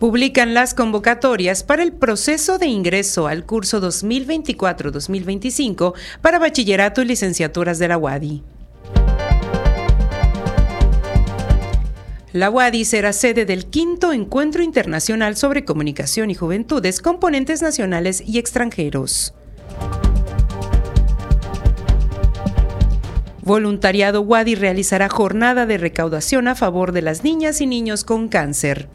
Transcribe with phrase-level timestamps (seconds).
[0.00, 5.92] publican las convocatorias para el proceso de ingreso al curso 2024-2025
[6.22, 8.42] para bachillerato y licenciaturas de la UADI.
[12.32, 18.38] La UADI será sede del quinto Encuentro Internacional sobre Comunicación y Juventudes, componentes nacionales y
[18.38, 19.34] extranjeros.
[23.42, 28.88] Voluntariado UADI realizará jornada de recaudación a favor de las niñas y niños con cáncer.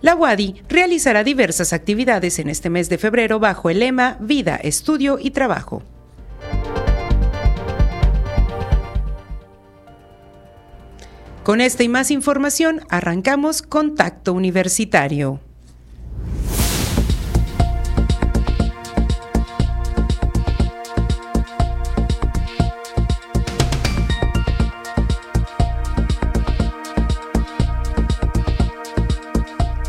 [0.00, 5.18] La UADI realizará diversas actividades en este mes de febrero bajo el lema Vida, Estudio
[5.20, 5.82] y Trabajo.
[11.42, 15.40] Con esta y más información arrancamos Contacto Universitario.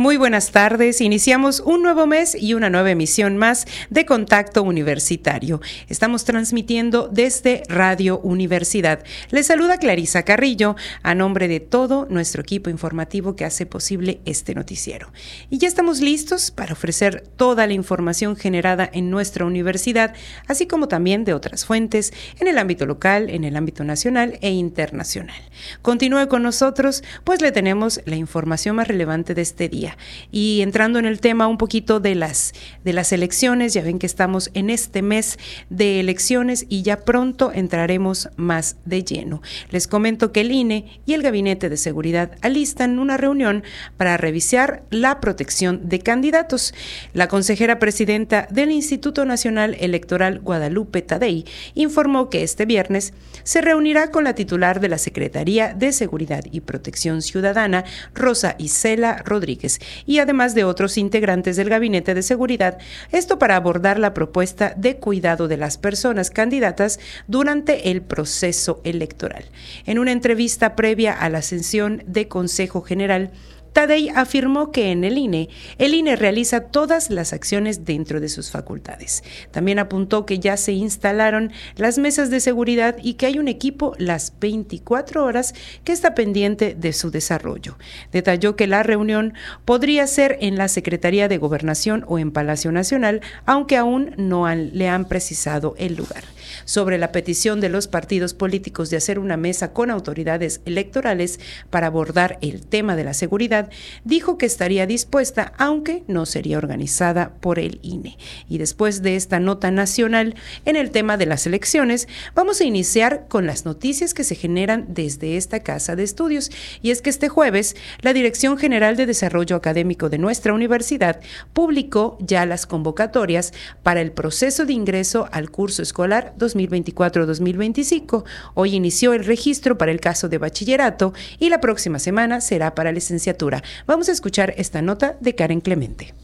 [0.00, 1.02] Muy buenas tardes.
[1.02, 5.60] Iniciamos un nuevo mes y una nueva emisión más de Contacto Universitario.
[5.90, 9.04] Estamos transmitiendo desde Radio Universidad.
[9.30, 14.54] Les saluda Clarisa Carrillo a nombre de todo nuestro equipo informativo que hace posible este
[14.54, 15.12] noticiero.
[15.50, 20.14] Y ya estamos listos para ofrecer toda la información generada en nuestra universidad,
[20.48, 24.48] así como también de otras fuentes en el ámbito local, en el ámbito nacional e
[24.48, 25.42] internacional.
[25.82, 29.89] Continúe con nosotros, pues le tenemos la información más relevante de este día
[30.30, 32.52] y entrando en el tema un poquito de las,
[32.84, 35.38] de las elecciones, ya ven que estamos en este mes
[35.68, 39.42] de elecciones y ya pronto entraremos más de lleno.
[39.70, 43.62] Les comento que el INE y el Gabinete de Seguridad alistan una reunión
[43.96, 46.74] para revisar la protección de candidatos.
[47.12, 51.44] La consejera presidenta del Instituto Nacional Electoral Guadalupe Tadei
[51.74, 56.60] informó que este viernes se reunirá con la titular de la Secretaría de Seguridad y
[56.60, 57.84] Protección Ciudadana,
[58.14, 62.78] Rosa Isela Rodríguez, y además de otros integrantes del Gabinete de Seguridad,
[63.12, 69.44] esto para abordar la propuesta de cuidado de las personas candidatas durante el proceso electoral.
[69.86, 73.30] En una entrevista previa a la ascensión de Consejo General,
[73.72, 75.48] Tadei afirmó que en el INE,
[75.78, 79.22] el INE realiza todas las acciones dentro de sus facultades.
[79.50, 83.94] También apuntó que ya se instalaron las mesas de seguridad y que hay un equipo
[83.98, 85.54] las 24 horas
[85.84, 87.78] que está pendiente de su desarrollo.
[88.12, 93.20] Detalló que la reunión podría ser en la Secretaría de Gobernación o en Palacio Nacional,
[93.46, 96.24] aunque aún no le han precisado el lugar
[96.70, 101.88] sobre la petición de los partidos políticos de hacer una mesa con autoridades electorales para
[101.88, 103.70] abordar el tema de la seguridad,
[104.04, 108.18] dijo que estaría dispuesta, aunque no sería organizada por el INE.
[108.48, 113.26] Y después de esta nota nacional en el tema de las elecciones, vamos a iniciar
[113.26, 116.52] con las noticias que se generan desde esta casa de estudios.
[116.82, 121.18] Y es que este jueves, la Dirección General de Desarrollo Académico de nuestra universidad
[121.52, 126.32] publicó ya las convocatorias para el proceso de ingreso al curso escolar
[126.68, 128.24] 2024-2025.
[128.54, 132.92] Hoy inició el registro para el caso de bachillerato y la próxima semana será para
[132.92, 133.62] licenciatura.
[133.86, 136.14] Vamos a escuchar esta nota de Karen Clemente.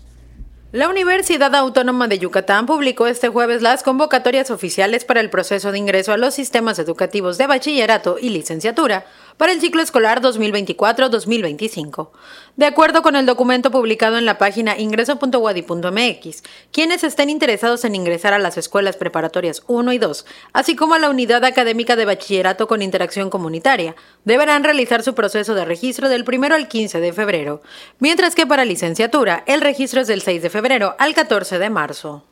[0.73, 5.79] La Universidad Autónoma de Yucatán publicó este jueves las convocatorias oficiales para el proceso de
[5.79, 12.11] ingreso a los sistemas educativos de bachillerato y licenciatura para el ciclo escolar 2024-2025.
[12.57, 16.43] De acuerdo con el documento publicado en la página ingreso.wadi.mx,
[16.73, 20.99] quienes estén interesados en ingresar a las escuelas preparatorias 1 y 2, así como a
[20.99, 26.25] la unidad académica de bachillerato con interacción comunitaria, deberán realizar su proceso de registro del
[26.27, 27.63] 1 al 15 de febrero,
[27.99, 32.25] mientras que para licenciatura el registro es del 6 de febrero al 14 de marzo.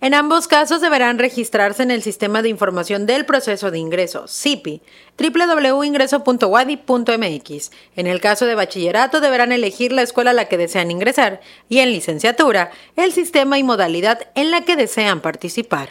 [0.00, 4.80] En ambos casos deberán registrarse en el Sistema de Información del Proceso de Ingreso, CIPI,
[5.18, 7.70] www.ingreso.wadi.mx.
[7.96, 11.80] En el caso de bachillerato deberán elegir la escuela a la que desean ingresar y
[11.80, 15.88] en licenciatura el sistema y modalidad en la que desean participar.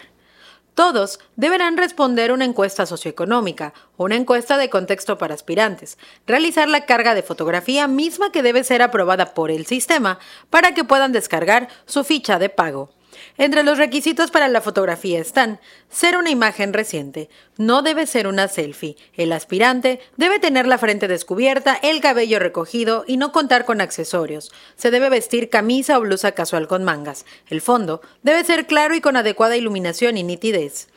[0.73, 7.13] Todos deberán responder una encuesta socioeconómica, una encuesta de contexto para aspirantes, realizar la carga
[7.13, 10.17] de fotografía misma que debe ser aprobada por el sistema
[10.49, 12.96] para que puedan descargar su ficha de pago.
[13.39, 15.59] Entre los requisitos para la fotografía están
[15.91, 21.07] ser una imagen reciente, no debe ser una selfie, el aspirante debe tener la frente
[21.07, 26.31] descubierta, el cabello recogido y no contar con accesorios, se debe vestir camisa o blusa
[26.31, 30.87] casual con mangas, el fondo debe ser claro y con adecuada iluminación y nitidez.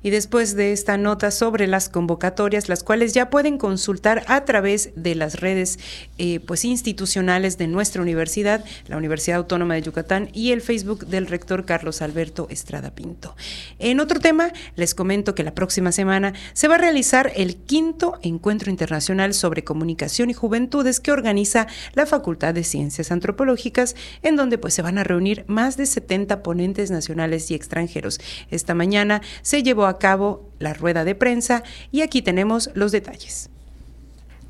[0.06, 4.92] Y después de esta nota sobre las convocatorias, las cuales ya pueden consultar a través
[4.96, 5.80] de las redes
[6.20, 11.26] eh, pues institucionales de nuestra universidad, la Universidad Autónoma de Yucatán y el Facebook del
[11.26, 13.36] rector Carlos Alberto Estrada Pinto.
[13.80, 18.20] En otro tema, les comento que la próxima semana se va a realizar el quinto
[18.22, 21.66] encuentro internacional sobre comunicación y juventudes que organiza
[21.96, 26.44] la Facultad de Ciencias Antropológicas, en donde pues se van a reunir más de 70
[26.44, 28.20] ponentes nacionales y extranjeros.
[28.52, 33.50] Esta mañana se llevó a cabo la rueda de prensa y aquí tenemos los detalles.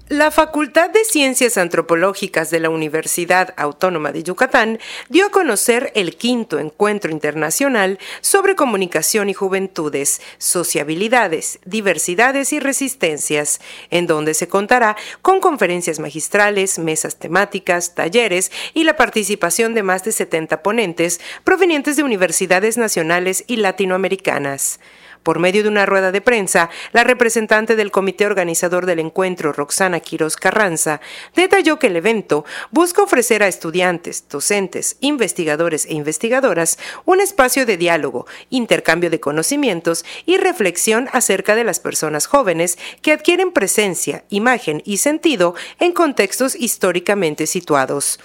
[0.08, 4.78] La Facultad de Ciencias Antropológicas de la Universidad Autónoma de Yucatán
[5.10, 13.60] dio a conocer el quinto encuentro internacional sobre comunicación y juventudes, sociabilidades, diversidades y resistencias,
[13.90, 20.04] en donde se contará con conferencias magistrales, mesas temáticas, talleres y la participación de más
[20.04, 24.80] de 70 ponentes provenientes de universidades nacionales y latinoamericanas.
[25.25, 30.00] Por medio de una rueda de prensa, la representante del comité organizador del encuentro, Roxana
[30.00, 31.01] Quiroz Carranza,
[31.36, 37.75] detalló que el evento busca ofrecer a estudiantes, docentes, investigadores e investigadoras un espacio de
[37.75, 44.83] diálogo, intercambio de conocimientos y reflexión acerca de las personas jóvenes que adquieren presencia, imagen
[44.86, 48.19] y sentido en contextos históricamente situados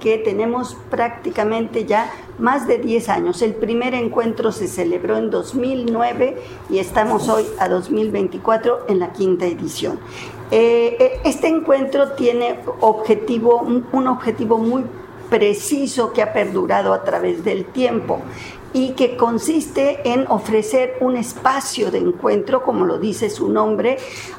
[0.00, 3.42] que tenemos prácticamente ya más de 10 años.
[3.42, 6.36] El primer encuentro se celebró en 2009
[6.70, 10.00] y estamos hoy a 2024 en la quinta edición.
[10.50, 14.84] Eh, eh, este encuentro tiene objetivo, un objetivo muy
[15.28, 18.20] preciso que ha perdurado a través del tiempo
[18.72, 23.96] y que consiste en ofrecer un espacio de encuentro, como lo dice su nombre,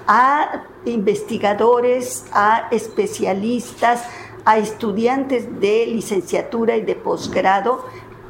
[0.08, 4.04] a investigadores, a especialistas,
[4.46, 7.86] a estudiantes de licenciatura y de posgrado,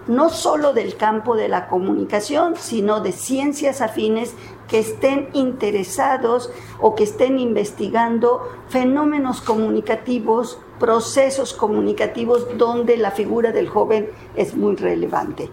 [0.08, 4.34] no solo del campo de la comunicación, sino de ciencias afines
[4.68, 6.50] que estén interesados
[6.80, 14.75] o que estén investigando fenómenos comunicativos, procesos comunicativos donde la figura del joven es muy
[14.75, 15.50] relevante.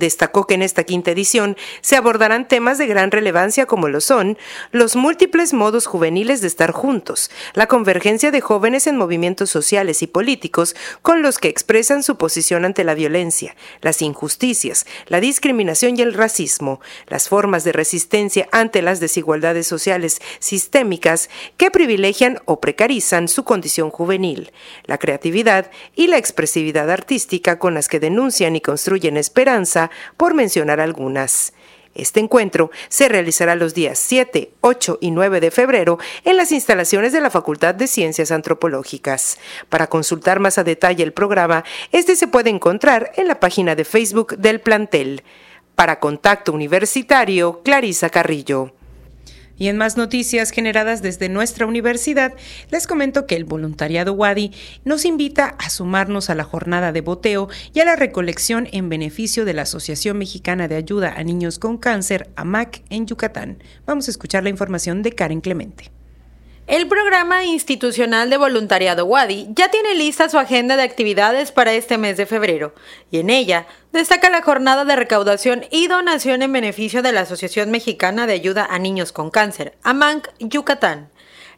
[0.00, 4.38] Destacó que en esta quinta edición se abordarán temas de gran relevancia como lo son
[4.72, 10.06] los múltiples modos juveniles de estar juntos, la convergencia de jóvenes en movimientos sociales y
[10.06, 16.00] políticos con los que expresan su posición ante la violencia, las injusticias, la discriminación y
[16.00, 23.28] el racismo, las formas de resistencia ante las desigualdades sociales sistémicas que privilegian o precarizan
[23.28, 24.50] su condición juvenil,
[24.84, 30.80] la creatividad y la expresividad artística con las que denuncian y construyen esperanza por mencionar
[30.80, 31.52] algunas.
[31.94, 37.12] Este encuentro se realizará los días 7, 8 y 9 de febrero en las instalaciones
[37.12, 39.38] de la Facultad de Ciencias Antropológicas.
[39.68, 43.84] Para consultar más a detalle el programa, este se puede encontrar en la página de
[43.84, 45.24] Facebook del plantel.
[45.74, 48.72] Para Contacto Universitario, Clarisa Carrillo.
[49.60, 52.32] Y en más noticias generadas desde nuestra universidad,
[52.70, 54.52] les comento que el voluntariado Wadi
[54.86, 59.44] nos invita a sumarnos a la jornada de boteo y a la recolección en beneficio
[59.44, 63.62] de la Asociación Mexicana de Ayuda a Niños con Cáncer, AMAC, en Yucatán.
[63.84, 65.99] Vamos a escuchar la información de Karen Clemente.
[66.70, 71.98] El programa institucional de voluntariado WADI ya tiene lista su agenda de actividades para este
[71.98, 72.76] mes de febrero
[73.10, 77.72] y en ella destaca la jornada de recaudación y donación en beneficio de la Asociación
[77.72, 81.10] Mexicana de Ayuda a Niños con Cáncer, AMANC, Yucatán.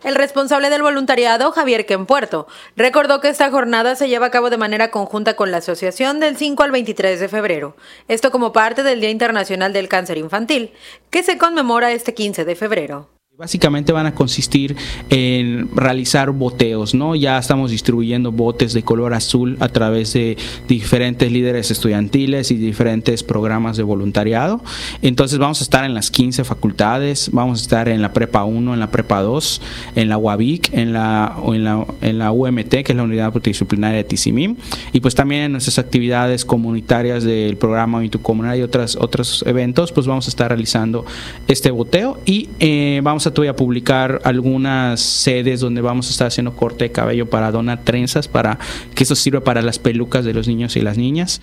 [0.02, 4.57] El responsable del voluntariado, Javier Quempuerto, recordó que esta jornada se lleva a cabo de
[4.57, 7.76] manera conjunta con la asociación del 5 al 23 de febrero,
[8.09, 10.73] esto como parte del Día Internacional del Cáncer Infantil,
[11.11, 13.11] que se conmemora este 15 de febrero.
[13.38, 14.76] Básicamente van a consistir
[15.08, 17.14] en realizar boteos, ¿no?
[17.16, 20.36] Ya estamos distribuyendo botes de color azul a través de
[20.68, 24.60] diferentes líderes estudiantiles y diferentes programas de voluntariado.
[25.00, 28.74] Entonces vamos a estar en las 15 facultades, vamos a estar en la Prepa 1,
[28.74, 29.62] en la Prepa 2,
[29.94, 33.96] en la UABIC, en la, en la, en la UMT, que es la Unidad Multidisciplinaria
[33.96, 34.56] de Tizimim,
[34.92, 40.06] y pues también en nuestras actividades comunitarias del programa Comunidad y otras, otros eventos, pues
[40.06, 41.06] vamos a estar realizando
[41.48, 46.54] este boteo y eh, vamos a todavía publicar algunas sedes donde vamos a estar haciendo
[46.56, 48.58] corte de cabello para donar trenzas, para
[48.94, 51.40] que eso sirva para las pelucas de los niños y las niñas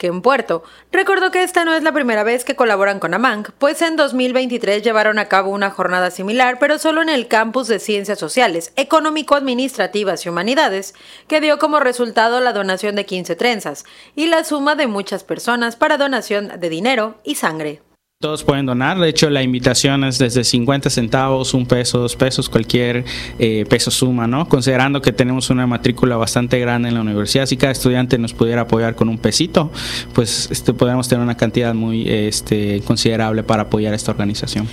[0.00, 0.64] que en Puerto.
[0.90, 4.82] Recordó que esta no es la primera vez que colaboran con AMANG, pues en 2023
[4.82, 10.24] llevaron a cabo una jornada similar, pero solo en el campus de Ciencias Sociales, Económico-Administrativas
[10.24, 10.94] y Humanidades,
[11.28, 13.84] que dio como resultado la donación de 15 trenzas
[14.16, 17.82] y la suma de muchas personas para donación de dinero y sangre.
[18.22, 22.50] Todos pueden donar, de hecho la invitación es desde 50 centavos, un peso, dos pesos,
[22.50, 23.02] cualquier
[23.38, 24.46] eh, peso suma, ¿no?
[24.46, 28.60] Considerando que tenemos una matrícula bastante grande en la universidad, si cada estudiante nos pudiera
[28.60, 29.72] apoyar con un pesito,
[30.12, 34.68] pues este, podemos tener una cantidad muy este, considerable para apoyar esta organización.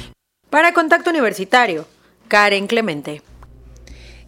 [0.50, 1.88] Para Contacto Universitario,
[2.28, 3.22] Karen Clemente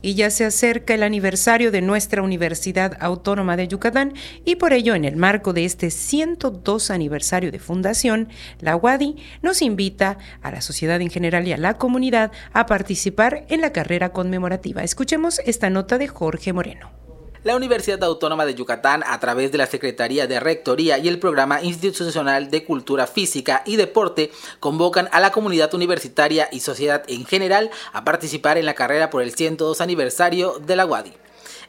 [0.01, 4.13] y ya se acerca el aniversario de nuestra Universidad Autónoma de Yucatán
[4.45, 8.29] y por ello en el marco de este 102 aniversario de fundación,
[8.59, 13.45] la UADI nos invita a la sociedad en general y a la comunidad a participar
[13.49, 14.83] en la carrera conmemorativa.
[14.83, 16.98] Escuchemos esta nota de Jorge Moreno.
[17.45, 21.63] La Universidad Autónoma de Yucatán, a través de la Secretaría de Rectoría y el Programa
[21.63, 24.29] Institucional de Cultura Física y Deporte,
[24.59, 29.21] convocan a la comunidad universitaria y sociedad en general a participar en la carrera por
[29.21, 31.13] el 102 aniversario de la UADI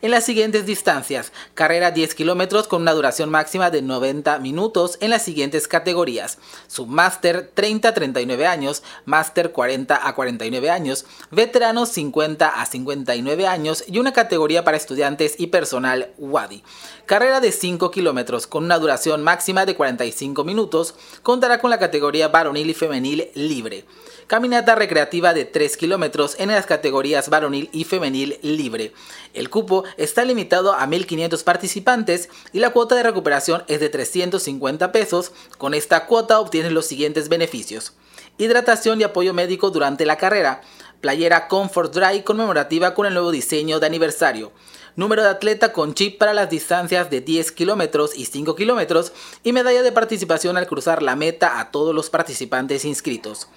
[0.03, 1.33] en las siguientes distancias.
[1.55, 6.39] Carrera 10 kilómetros con una duración máxima de 90 minutos en las siguientes categorías.
[6.67, 13.85] Submaster 30 a 39 años, Master 40 a 49 años, Veteranos 50 a 59 años
[13.87, 16.63] y una categoría para estudiantes y personal WADI.
[17.07, 22.29] Carrera de 5 kilómetros con una duración máxima de 45 minutos, contará con la categoría
[22.29, 23.85] varonil y femenil libre.
[24.31, 28.93] Caminata recreativa de 3 kilómetros en las categorías varonil y femenil libre.
[29.35, 34.93] El cupo está limitado a 1.500 participantes y la cuota de recuperación es de 350
[34.93, 35.33] pesos.
[35.59, 37.95] Con esta cuota obtienes los siguientes beneficios.
[38.39, 40.61] Hidratación y apoyo médico durante la carrera.
[41.01, 44.53] Playera Comfort Dry conmemorativa con el nuevo diseño de aniversario
[44.97, 49.53] número de atleta con chip para las distancias de 10 kilómetros y 5 kilómetros y
[49.53, 53.49] medalla de participación al cruzar la meta a todos los participantes inscritos.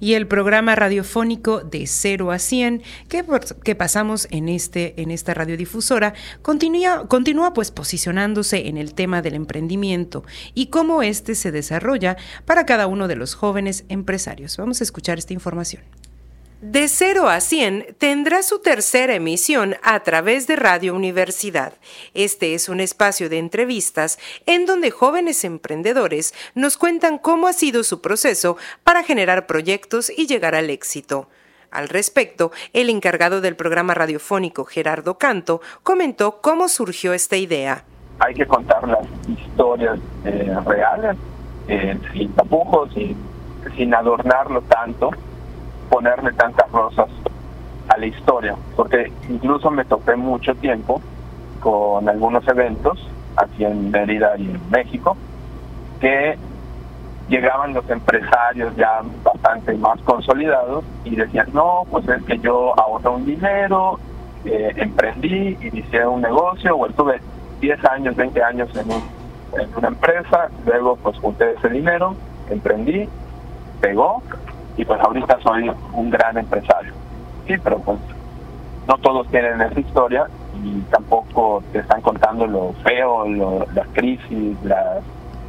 [0.00, 3.24] y el programa radiofónico de 0 a 100 que,
[3.62, 9.34] que pasamos en, este, en esta radiodifusora continúa, continúa pues posicionándose en el tema del
[9.34, 10.24] emprendimiento
[10.54, 14.56] y cómo este se desarrolla para cada uno de los jóvenes empresarios.
[14.56, 15.82] Vamos a escuchar esta información.
[16.68, 21.74] De 0 a 100 tendrá su tercera emisión a través de Radio Universidad.
[22.12, 27.84] Este es un espacio de entrevistas en donde jóvenes emprendedores nos cuentan cómo ha sido
[27.84, 31.28] su proceso para generar proyectos y llegar al éxito.
[31.70, 37.84] Al respecto, el encargado del programa radiofónico Gerardo Canto comentó cómo surgió esta idea.
[38.18, 41.16] Hay que contar las historias eh, reales,
[41.68, 42.90] eh, sin tapujos,
[43.76, 45.12] sin adornarlo tanto
[45.88, 47.08] ponerle tantas rosas
[47.88, 51.00] a la historia, porque incluso me topé mucho tiempo
[51.60, 55.16] con algunos eventos aquí en Mérida y en México,
[56.00, 56.36] que
[57.28, 63.08] llegaban los empresarios ya bastante más consolidados y decían, no, pues es que yo ahorré
[63.08, 63.98] un dinero,
[64.44, 67.20] eh, emprendí, inicié un negocio, o estuve
[67.60, 68.90] 10 años, 20 años en,
[69.60, 72.14] en una empresa, luego pues junté ese dinero,
[72.48, 73.08] emprendí,
[73.80, 74.22] pegó,
[74.76, 76.92] y pues ahorita soy un gran empresario.
[77.46, 77.98] Sí, pero pues
[78.86, 80.26] no todos tienen esa historia
[80.62, 83.26] y tampoco te están contando lo feo,
[83.74, 85.02] las crisis, las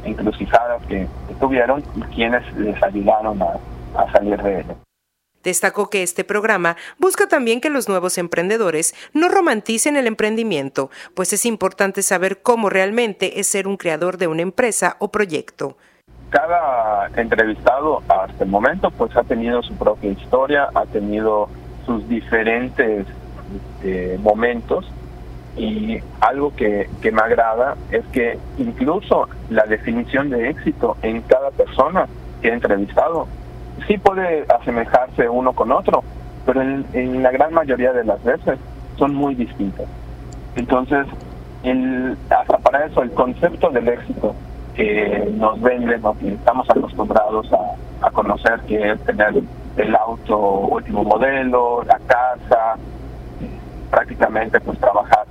[0.04, 1.06] encrucijadas que,
[1.40, 3.58] tuvieron y quienes les ayudaron a,
[3.96, 4.74] a salir de ello.
[5.44, 11.32] Destacó que este programa busca también que los nuevos emprendedores no romanticen el emprendimiento, pues
[11.32, 15.76] es importante saber cómo realmente es ser un creador de una empresa o proyecto
[16.30, 21.48] cada entrevistado hasta el momento pues ha tenido su propia historia, ha tenido
[21.86, 23.06] sus diferentes
[23.56, 24.90] este, momentos
[25.56, 32.06] y algo que, me agrada es que incluso la definición de éxito en cada persona
[32.40, 33.26] que he entrevistado
[33.86, 36.04] sí puede asemejarse uno con otro,
[36.46, 38.58] pero en, la gran mayoría de las veces
[38.96, 39.86] son muy distintas.
[40.54, 41.06] Entonces,
[41.62, 44.34] el, hasta para eso, el concepto del éxito
[44.78, 49.34] que nos venden o que estamos acostumbrados a, a conocer, que es tener
[49.76, 52.76] el auto último modelo, la casa,
[53.90, 55.26] prácticamente pues trabajar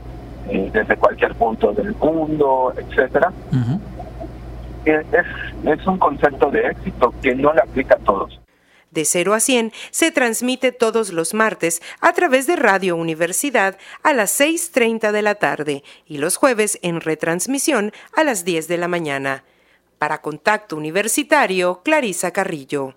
[0.49, 3.31] eh, desde cualquier punto del mundo, etcétera.
[4.83, 5.05] es,
[5.63, 8.37] es un concepto de éxito que no le aplica a todos.
[8.91, 14.13] De 0 a 100 se transmite todos los martes a través de Radio Universidad a
[14.13, 18.87] las 6.30 de la tarde y los jueves en retransmisión a las 10 de la
[18.87, 19.43] mañana.
[19.97, 22.95] Para Contacto Universitario, Clarisa Carrillo.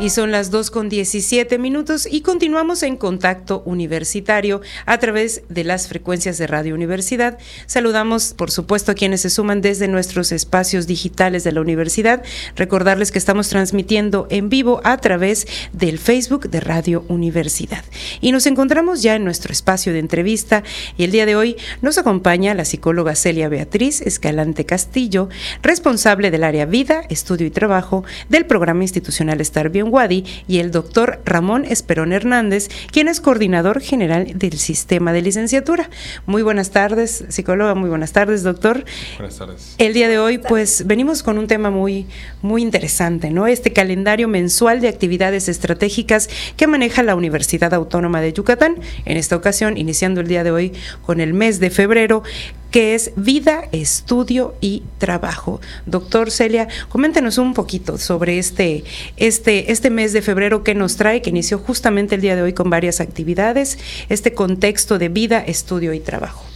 [0.00, 5.62] Y son las 2 con 17 minutos y continuamos en contacto universitario a través de
[5.62, 7.38] las frecuencias de Radio Universidad.
[7.66, 12.22] Saludamos, por supuesto, a quienes se suman desde nuestros espacios digitales de la universidad.
[12.56, 17.84] Recordarles que estamos transmitiendo en vivo a través del Facebook de Radio Universidad.
[18.22, 20.62] Y nos encontramos ya en nuestro espacio de entrevista
[20.96, 25.28] y el día de hoy nos acompaña la psicóloga Celia Beatriz Escalante Castillo,
[25.62, 30.70] responsable del área Vida, Estudio y Trabajo del programa institucional Estar Bien Wadi y el
[30.70, 35.90] doctor Ramón Esperón Hernández, quien es coordinador general del sistema de licenciatura.
[36.26, 38.84] Muy buenas tardes, psicóloga, muy buenas tardes, doctor.
[39.18, 39.74] Buenas tardes.
[39.78, 42.06] El día de hoy, pues, venimos con un tema muy,
[42.42, 43.46] muy interesante, ¿no?
[43.46, 48.76] Este calendario mensual de actividades estratégicas que maneja la Universidad Autónoma de Yucatán.
[49.04, 50.72] En esta ocasión, iniciando el día de hoy
[51.04, 52.22] con el mes de febrero,
[52.70, 55.60] que es vida, estudio y trabajo.
[55.86, 58.84] Doctor Celia, coméntenos un poquito sobre este,
[59.16, 62.52] este, este mes de febrero que nos trae, que inició justamente el día de hoy
[62.52, 66.49] con varias actividades, este contexto de vida, estudio y trabajo.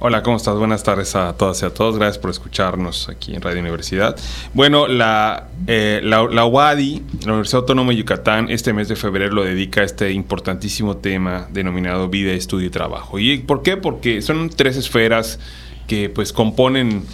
[0.00, 0.58] Hola, ¿cómo estás?
[0.58, 1.96] Buenas tardes a todas y a todos.
[1.96, 4.16] Gracias por escucharnos aquí en Radio Universidad.
[4.52, 9.32] Bueno, la, eh, la, la, UADI, la Universidad Autónoma de Yucatán, este mes de febrero
[9.32, 13.20] lo dedica a este importantísimo tema denominado vida, estudio y trabajo.
[13.20, 13.76] ¿Y por qué?
[13.76, 15.38] Porque son tres esferas
[15.86, 17.04] que pues componen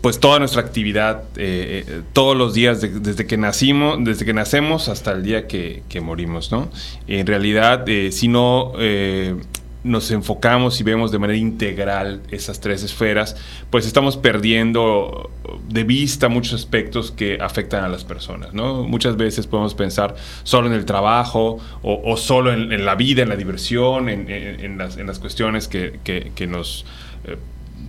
[0.00, 4.88] pues toda nuestra actividad eh, eh, todos los días desde que nacimos desde que nacemos
[4.88, 6.70] hasta el día que, morimos no
[7.06, 8.72] en realidad si no
[9.84, 13.36] nos enfocamos y vemos de manera integral esas tres esferas,
[13.70, 15.30] pues estamos perdiendo
[15.68, 18.52] de vista muchos aspectos que afectan a las personas.
[18.54, 20.14] Muchas veces podemos pensar
[20.44, 25.68] solo en el trabajo o, solo en, la vida, en la diversión, en, las, cuestiones
[25.68, 26.84] que, nos...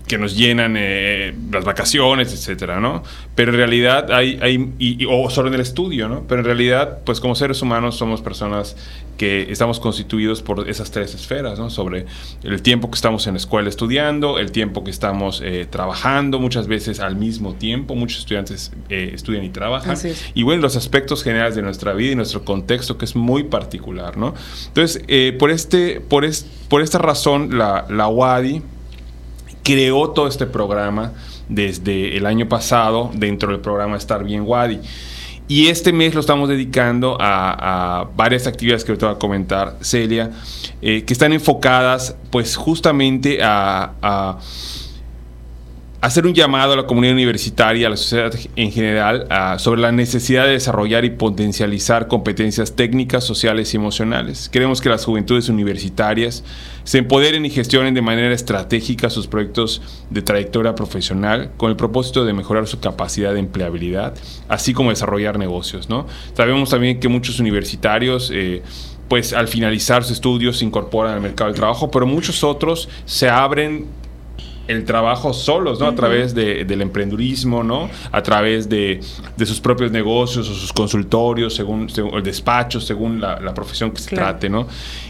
[0.08, 3.04] Que nos llenan eh, las vacaciones, etcétera, ¿no?
[3.36, 6.24] Pero en realidad hay, hay o solo en el estudio, ¿no?
[6.28, 8.76] Pero en realidad, pues como seres humanos somos personas
[9.18, 11.70] que estamos constituidos por esas tres esferas, ¿no?
[11.70, 12.06] Sobre
[12.44, 16.68] el tiempo que estamos en la escuela estudiando, el tiempo que estamos eh, trabajando, muchas
[16.68, 19.98] veces al mismo tiempo, muchos estudiantes eh, estudian y trabajan,
[20.34, 24.18] y bueno, los aspectos generales de nuestra vida y nuestro contexto que es muy particular,
[24.18, 24.34] ¿no?
[24.68, 25.04] Entonces,
[25.38, 26.26] por, este, por,
[26.68, 28.62] por esta razón, la, la UADI,
[29.64, 31.14] creó todo este programa
[31.50, 34.80] desde el año pasado dentro del programa Estar Bien Wadi.
[35.48, 40.32] Y este mes lo estamos dedicando a, varias actividades que ahorita va a comentar Celia,
[40.82, 44.38] eh, que están enfocadas pues justamente a
[46.04, 49.26] hacer un llamado a la comunidad universitaria, a la sociedad en general,
[49.58, 54.50] sobre la necesidad de desarrollar y potencializar competencias técnicas, sociales y emocionales.
[54.50, 56.44] Queremos que las juventudes universitarias
[56.84, 62.26] se empoderen y gestionen de manera estratégica sus proyectos de trayectoria profesional con el propósito
[62.26, 64.14] de mejorar su capacidad de empleabilidad,
[64.50, 65.88] así como desarrollar negocios.
[66.34, 68.30] Sabemos también que muchos universitarios...
[68.34, 68.62] Eh,
[69.10, 73.30] pues al finalizar sus estudios se incorporan al mercado del trabajo, pero muchos otros se
[73.30, 73.86] abren
[74.68, 75.88] el trabajo solos, ¿no?
[75.88, 77.90] A través de, del emprendurismo, ¿no?
[78.12, 79.00] A través de,
[79.38, 84.50] sus propios negocios o sus consultorios, según, el despacho, según la, profesión que se trate,
[84.50, 84.68] ¿no?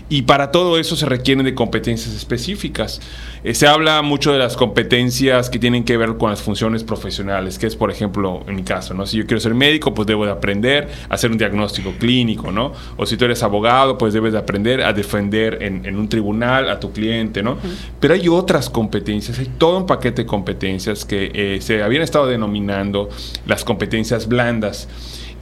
[0.09, 3.01] Y para todo eso se requieren de competencias específicas.
[3.43, 7.57] Eh, se habla mucho de las competencias que tienen que ver con las funciones profesionales,
[7.57, 9.05] que es, por ejemplo, en mi caso, ¿no?
[9.05, 12.73] Si yo quiero ser médico, pues debo de aprender a hacer un diagnóstico clínico, ¿no?
[12.97, 16.79] O si tú eres abogado, pues debes de aprender a defender en, un tribunal a
[16.79, 17.57] tu cliente, ¿no?
[17.99, 22.27] Pero hay otras competencias, hay todo un paquete de competencias que eh, se habían estado
[22.27, 23.09] denominando
[23.45, 24.87] las competencias blandas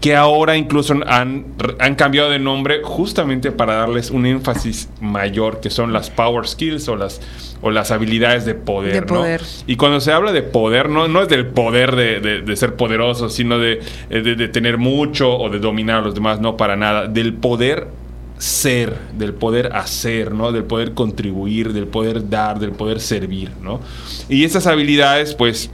[0.01, 1.45] que ahora incluso han,
[1.79, 6.87] han cambiado de nombre justamente para darles un énfasis mayor, que son las power skills
[6.89, 7.21] o las
[7.61, 9.05] o las habilidades de poder,
[9.67, 13.59] Y cuando se habla de poder, no, no es del poder de, ser poderoso, sino
[13.59, 17.87] de, de, tener mucho o de dominar a los demás, no para nada, del poder
[18.39, 20.51] ser, del poder hacer, ¿no?
[20.51, 23.79] Del poder contribuir, del poder dar, del poder servir, ¿no?
[24.27, 25.69] Y esas habilidades, pues,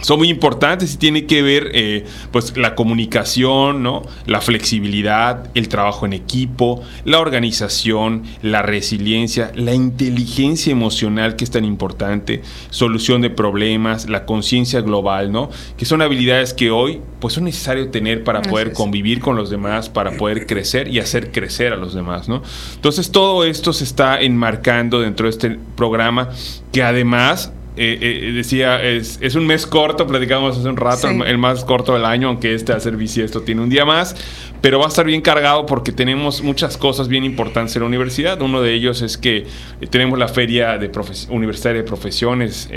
[0.00, 4.02] son muy importantes y tiene que ver eh, pues la comunicación, ¿no?
[4.26, 11.50] la flexibilidad, el trabajo en equipo, la organización, la resiliencia, la inteligencia emocional que es
[11.50, 15.50] tan importante, solución de problemas, la conciencia global, ¿no?
[15.76, 19.88] que son habilidades que hoy pues son necesarios tener para poder convivir con los demás,
[19.88, 22.28] para poder crecer y hacer crecer a los demás.
[22.28, 22.42] ¿no?
[22.76, 26.28] Entonces todo esto se está enmarcando dentro de este programa
[26.72, 31.38] que además eh, eh, decía, es, es, un mes corto, platicamos hace un rato, el,
[31.38, 34.16] más corto del año, aunque este hacer bici esto tiene un día más,
[34.60, 38.40] pero va a estar bien cargado porque tenemos muchas cosas bien importantes en la universidad.
[38.42, 40.90] Uno de ellos es que eh, tenemos la feria de
[41.30, 42.68] universitaria de profesiones,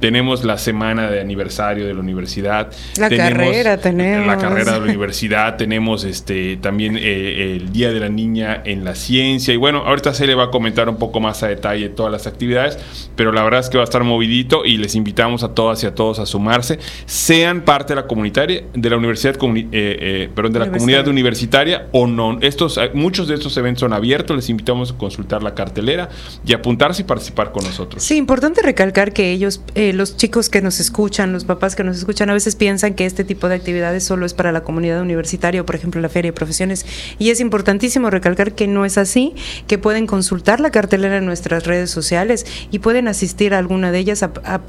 [0.00, 2.70] tenemos la semana de aniversario de la universidad.
[2.98, 4.26] La carrera tenemos.
[4.26, 8.94] La carrera de la universidad, tenemos este también el Día de la Niña en la
[8.94, 9.54] Ciencia.
[9.54, 12.26] Y bueno, ahorita se le va a comentar un poco más a detalle todas las
[12.26, 12.78] actividades,
[13.16, 14.24] pero la verdad es que va a estar movido
[14.64, 16.78] y les invitamos a todas y a todos a sumarse.
[17.06, 21.88] Sean parte de la comunitaria, de la universidad, eh, eh, perdón, de la comunidad universitaria
[21.92, 22.38] o no.
[22.40, 26.08] Estos, eh, muchos de estos eventos son abiertos, les invitamos a consultar la cartelera
[26.46, 28.02] y apuntarse y participar con nosotros.
[28.02, 32.30] Sí, importante recalcar que ellos, los chicos que nos escuchan, los papás que nos escuchan,
[32.30, 35.74] a veces piensan que este tipo de actividades solo es para la comunidad universitaria, por
[35.74, 36.86] ejemplo, la Feria de Profesiones.
[37.18, 39.34] Y es importantísimo recalcar que no es así,
[39.66, 43.98] que pueden consultar la cartelera en nuestras redes sociales y pueden asistir a alguna de
[43.98, 44.24] ellas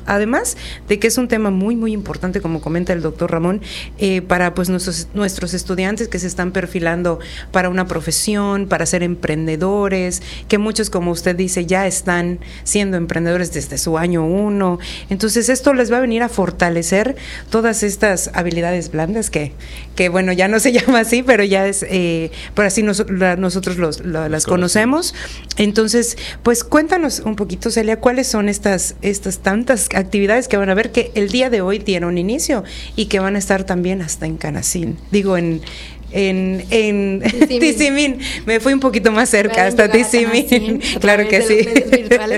[0.06, 3.62] además de que es un tema muy, muy importante, como comenta el doctor Ramón,
[3.98, 7.20] eh, para pues nuestros, nuestros estudiantes que se están perfilando
[7.52, 13.54] para una profesión, para ser emprendedores, que muchos, como usted dice, ya están siendo emprendedores
[13.54, 14.80] desde su año uno.
[15.10, 17.16] Entonces, esto les va a venir a fortalecer
[17.50, 19.54] todas estas habilidades blandas que,
[19.96, 24.06] que bueno, ya no se llama así, pero ya es, eh, por así nosotros los,
[24.06, 25.16] las conocemos.
[25.58, 30.74] Entonces, pues cuéntanos un poquito, Celia, cuáles son estas, estas tantas actividades que van a
[30.74, 32.64] ver que el día de hoy un inicio
[32.96, 34.98] y que van a estar también hasta en Canacín.
[35.12, 35.62] Digo, en,
[36.12, 38.20] en, en Tizimín.
[38.46, 40.82] Me fui un poquito más cerca, hasta Tizimín.
[41.00, 41.66] claro que sí.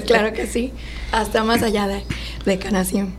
[0.06, 0.72] claro que sí.
[1.12, 2.04] Hasta más allá de,
[2.46, 3.14] de Canacín.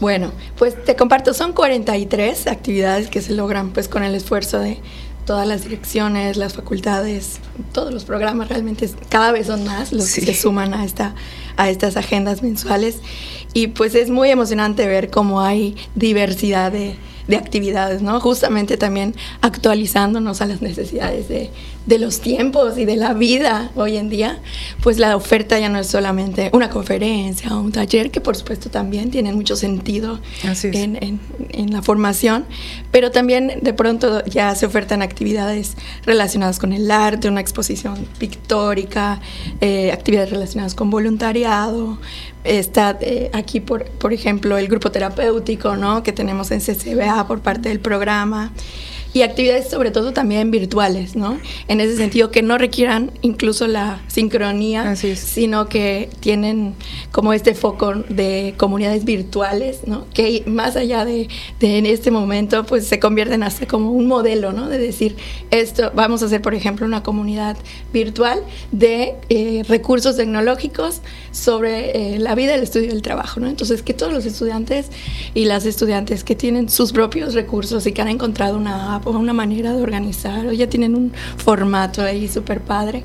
[0.00, 4.78] Bueno, pues te comparto, son 43 actividades que se logran pues con el esfuerzo de
[5.24, 7.38] todas las direcciones, las facultades,
[7.72, 11.14] todos los programas realmente cada vez son más los que se suman a esta
[11.56, 12.98] a estas agendas mensuales
[13.54, 16.96] y pues es muy emocionante ver cómo hay diversidad de,
[17.26, 18.20] de actividades, ¿no?
[18.20, 21.50] Justamente también actualizándonos a las necesidades de,
[21.86, 24.40] de, los tiempos y de la vida hoy en día,
[24.82, 28.70] pues la oferta ya no es solamente una conferencia o un taller, que por supuesto
[28.70, 31.20] también tienen mucho sentido en, en,
[31.50, 32.44] en, la formación,
[32.90, 39.20] pero también de pronto ya se ofertan actividades relacionadas con el arte, una exposición pictórica,
[39.60, 41.98] eh, actividades relacionadas con voluntariado,
[42.44, 46.02] Está eh, aquí, por, por ejemplo, el grupo terapéutico ¿no?
[46.02, 48.52] que tenemos en CCBA por parte del programa
[49.14, 51.38] y actividades sobre todo también virtuales, ¿no?
[51.68, 56.74] En ese sentido que no requieran incluso la sincronía, sino que tienen
[57.12, 60.06] como este foco de comunidades virtuales, ¿no?
[60.12, 61.28] Que más allá de,
[61.60, 64.68] de, en este momento pues se convierten hasta como un modelo, ¿no?
[64.68, 65.14] De decir,
[65.52, 67.56] esto, vamos a hacer por ejemplo una comunidad
[67.92, 73.46] virtual de eh, recursos tecnológicos sobre eh, la vida, el estudio y el trabajo, ¿no?
[73.46, 74.88] Entonces que todos los estudiantes
[75.34, 79.32] y las estudiantes que tienen sus propios recursos y que han encontrado una o una
[79.32, 83.04] manera de organizar, o ya tienen un formato ahí súper padre.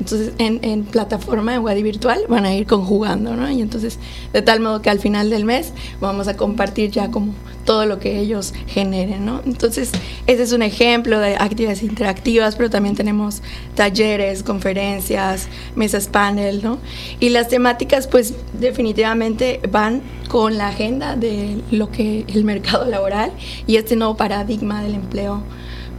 [0.00, 3.50] Entonces, en, en, plataforma de Wadi Virtual van a ir conjugando, ¿no?
[3.50, 3.98] Y entonces,
[4.32, 7.34] de tal modo que al final del mes vamos a compartir ya como
[7.68, 9.42] todo lo que ellos generen, ¿no?
[9.44, 9.90] Entonces,
[10.26, 13.42] ese es un ejemplo de actividades interactivas, pero también tenemos
[13.74, 16.78] talleres, conferencias, mesas panel, ¿no?
[17.20, 23.32] Y las temáticas, pues, definitivamente van con la agenda de lo que el mercado laboral
[23.66, 25.37] y este nuevo paradigma del empleo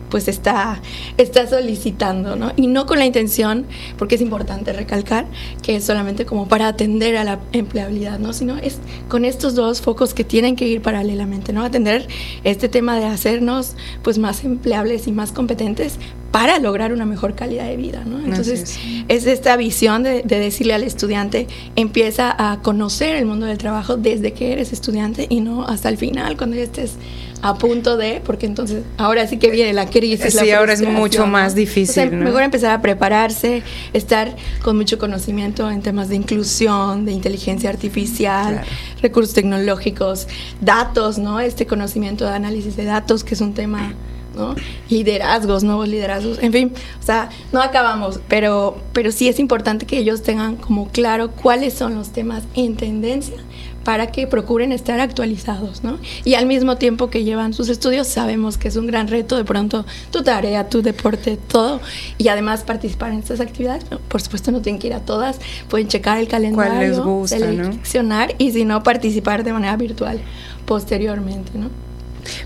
[0.09, 0.81] pues está,
[1.17, 2.51] está solicitando, ¿no?
[2.55, 3.65] Y no con la intención,
[3.97, 5.25] porque es importante recalcar
[5.61, 8.33] que es solamente como para atender a la empleabilidad, ¿no?
[8.33, 11.63] Sino es con estos dos focos que tienen que ir paralelamente, ¿no?
[11.63, 12.07] Atender
[12.43, 15.97] este tema de hacernos pues más empleables y más competentes
[16.31, 18.19] para lograr una mejor calidad de vida, ¿no?
[18.19, 19.25] Entonces es.
[19.25, 24.33] esta visión de, de decirle al estudiante, empieza a conocer el mundo del trabajo desde
[24.33, 26.97] que eres estudiante y no hasta el final, cuando ya estés
[27.41, 30.33] a punto de, porque entonces ahora sí que viene la crisis.
[30.33, 32.11] Sí, la ahora es mucho más difícil.
[32.11, 38.53] Mejor empezar a prepararse, estar con mucho conocimiento en temas de inclusión, de inteligencia artificial,
[38.53, 38.67] Claro.
[39.01, 40.27] recursos tecnológicos,
[40.59, 41.39] datos, ¿no?
[41.39, 43.93] Este conocimiento de análisis de datos, que es un tema,
[44.35, 44.55] ¿no?
[44.89, 49.97] Liderazgos, nuevos liderazgos, en fin, o sea, no acabamos, pero, pero sí es importante que
[49.97, 53.35] ellos tengan como claro cuáles son los temas en tendencia
[53.83, 55.97] para que procuren estar actualizados, ¿no?
[56.25, 59.43] Y al mismo tiempo que llevan sus estudios, sabemos que es un gran reto de
[59.43, 61.79] pronto tu tarea, tu deporte, todo,
[62.17, 63.85] y además participar en estas actividades.
[64.07, 65.39] Por supuesto, no tienen que ir a todas,
[65.69, 67.45] pueden checar el calendario, les gusta, ¿no?
[67.45, 70.19] seleccionar y si no, participar de manera virtual
[70.65, 71.88] posteriormente, ¿no?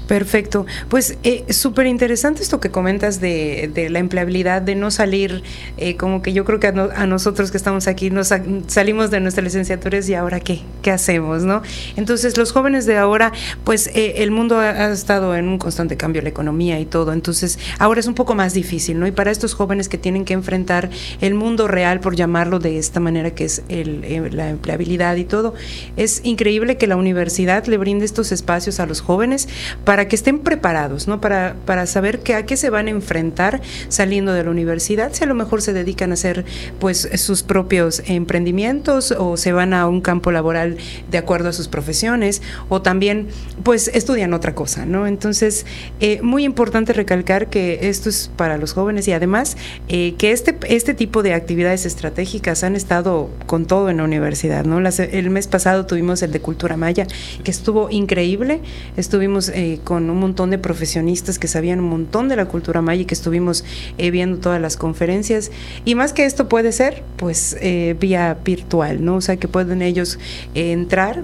[0.07, 0.65] Perfecto.
[0.89, 5.43] Pues eh, súper interesante esto que comentas de, de la empleabilidad, de no salir,
[5.77, 8.43] eh, como que yo creo que a, no- a nosotros que estamos aquí nos sa-
[8.67, 11.61] salimos de nuestras licenciaturas y ahora qué, qué hacemos, ¿no?
[11.95, 13.31] Entonces los jóvenes de ahora,
[13.63, 17.13] pues eh, el mundo ha, ha estado en un constante cambio, la economía y todo,
[17.13, 19.07] entonces ahora es un poco más difícil, ¿no?
[19.07, 20.89] Y para estos jóvenes que tienen que enfrentar
[21.21, 25.23] el mundo real, por llamarlo de esta manera, que es el, eh, la empleabilidad y
[25.25, 25.53] todo,
[25.97, 29.47] es increíble que la universidad le brinde estos espacios a los jóvenes
[29.85, 31.21] para que estén preparados, ¿no?
[31.21, 35.23] Para, para saber que a qué se van a enfrentar saliendo de la universidad, si
[35.23, 36.45] a lo mejor se dedican a hacer
[36.79, 40.77] pues sus propios emprendimientos o se van a un campo laboral
[41.09, 43.27] de acuerdo a sus profesiones o también
[43.63, 45.07] pues estudian otra cosa, ¿no?
[45.07, 45.65] Entonces,
[45.99, 49.57] eh, muy importante recalcar que esto es para los jóvenes y además
[49.87, 54.65] eh, que este, este tipo de actividades estratégicas han estado con todo en la universidad,
[54.65, 54.79] ¿no?
[54.79, 57.07] El mes pasado tuvimos el de Cultura Maya,
[57.43, 58.61] que estuvo increíble,
[58.97, 63.01] estuvimos eh, con un montón de profesionistas que sabían un montón de la cultura maya
[63.01, 63.63] y que estuvimos
[63.97, 65.51] eh, viendo todas las conferencias.
[65.85, 69.15] Y más que esto puede ser, pues, eh, vía virtual, ¿no?
[69.15, 70.19] O sea, que pueden ellos
[70.55, 71.21] eh, entrar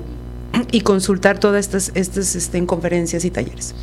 [0.72, 3.76] y consultar todas estas, estas este, en conferencias y talleres.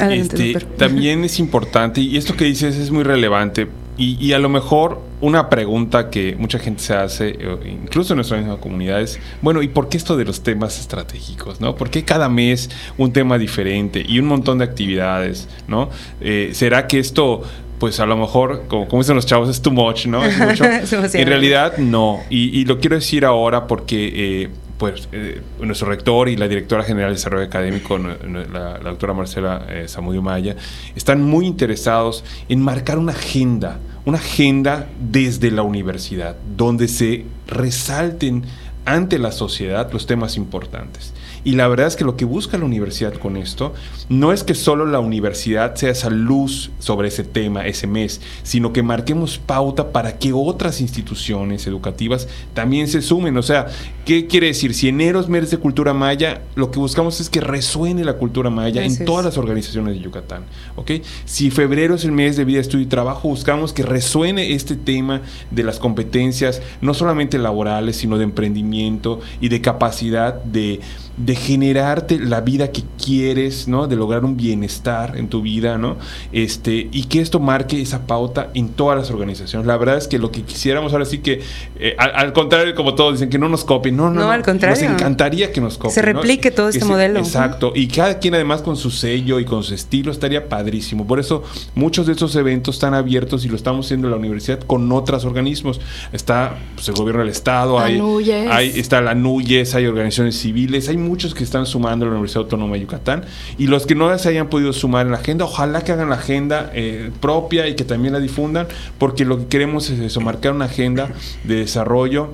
[0.00, 3.66] Adelante, Este, también es importante, y esto que dices es muy relevante,
[3.98, 8.18] y, y a lo mejor una pregunta que mucha gente se hace, eh, incluso en
[8.18, 11.60] nuestra misma comunidad, es, bueno, ¿y por qué esto de los temas estratégicos?
[11.60, 11.74] ¿no?
[11.74, 15.48] ¿Por qué cada mes un tema diferente y un montón de actividades?
[15.66, 15.90] ¿no?
[16.20, 17.42] Eh, ¿Será que esto...
[17.78, 20.24] Pues a lo mejor, como, como dicen los chavos, es too much, ¿no?
[20.24, 20.64] Es mucho.
[21.16, 22.18] En realidad, no.
[22.28, 26.84] Y, y lo quiero decir ahora porque eh, pues eh, nuestro rector y la directora
[26.84, 30.56] general de desarrollo académico, la, doctora Marcela eh, Zamudio Maya,
[30.94, 38.44] están muy interesados en marcar una agenda, una agenda desde la universidad, donde se resalten
[38.84, 41.12] ante la sociedad los temas importantes.
[41.44, 43.74] Y la verdad es que lo que busca la universidad con esto
[44.08, 48.72] no es que solo la universidad sea esa luz sobre ese tema ese mes, sino
[48.72, 53.36] que marquemos pauta para que otras instituciones educativas también se sumen.
[53.36, 53.66] O sea,
[54.04, 54.74] ¿qué quiere decir?
[54.74, 58.50] Si enero es mes de cultura maya, lo que buscamos es que resuene la cultura
[58.50, 60.44] maya en todas las organizaciones de Yucatán.
[60.76, 60.92] ¿ok?
[61.24, 65.22] Si febrero es el mes de vida, estudio y trabajo, buscamos que resuene este tema
[65.50, 70.80] de las competencias, no solamente laborales, sino de emprendimiento y de capacidad de,
[71.18, 73.86] de generarte la vida que quieres, ¿no?
[73.86, 75.96] De lograr un bienestar en tu vida, ¿no?
[76.32, 79.66] Este, y que esto marque esa pauta en todas las organizaciones.
[79.66, 81.40] La verdad es que lo que quisiéramos ahora sí que,
[81.78, 83.96] eh, al, al contrario, como todos dicen, que no nos copien.
[83.96, 84.82] No, no, No, al contrario.
[84.82, 85.94] Nos encantaría que nos copien.
[85.94, 86.18] Se ¿no?
[86.20, 87.18] replique todo este modelo.
[87.18, 87.72] Exacto.
[87.74, 91.06] Y cada quien además con su sello y con su estilo estaría padrísimo.
[91.06, 91.42] Por eso
[91.74, 95.24] muchos de estos eventos están abiertos y lo estamos haciendo en la universidad con otros
[95.24, 95.80] organismos.
[96.12, 98.50] Está pues, el gobierno del estado, hay, ANUYES.
[98.50, 102.44] hay, está la NUYES, hay organizaciones civiles, hay muchos que están sumando a la Universidad
[102.44, 103.24] Autónoma de Yucatán.
[103.56, 106.16] Y los que no se hayan podido sumar en la agenda, ojalá que hagan la
[106.16, 108.68] agenda eh, propia y que también la difundan,
[108.98, 111.10] porque lo que queremos es eso, marcar una agenda
[111.44, 112.30] de desarrollo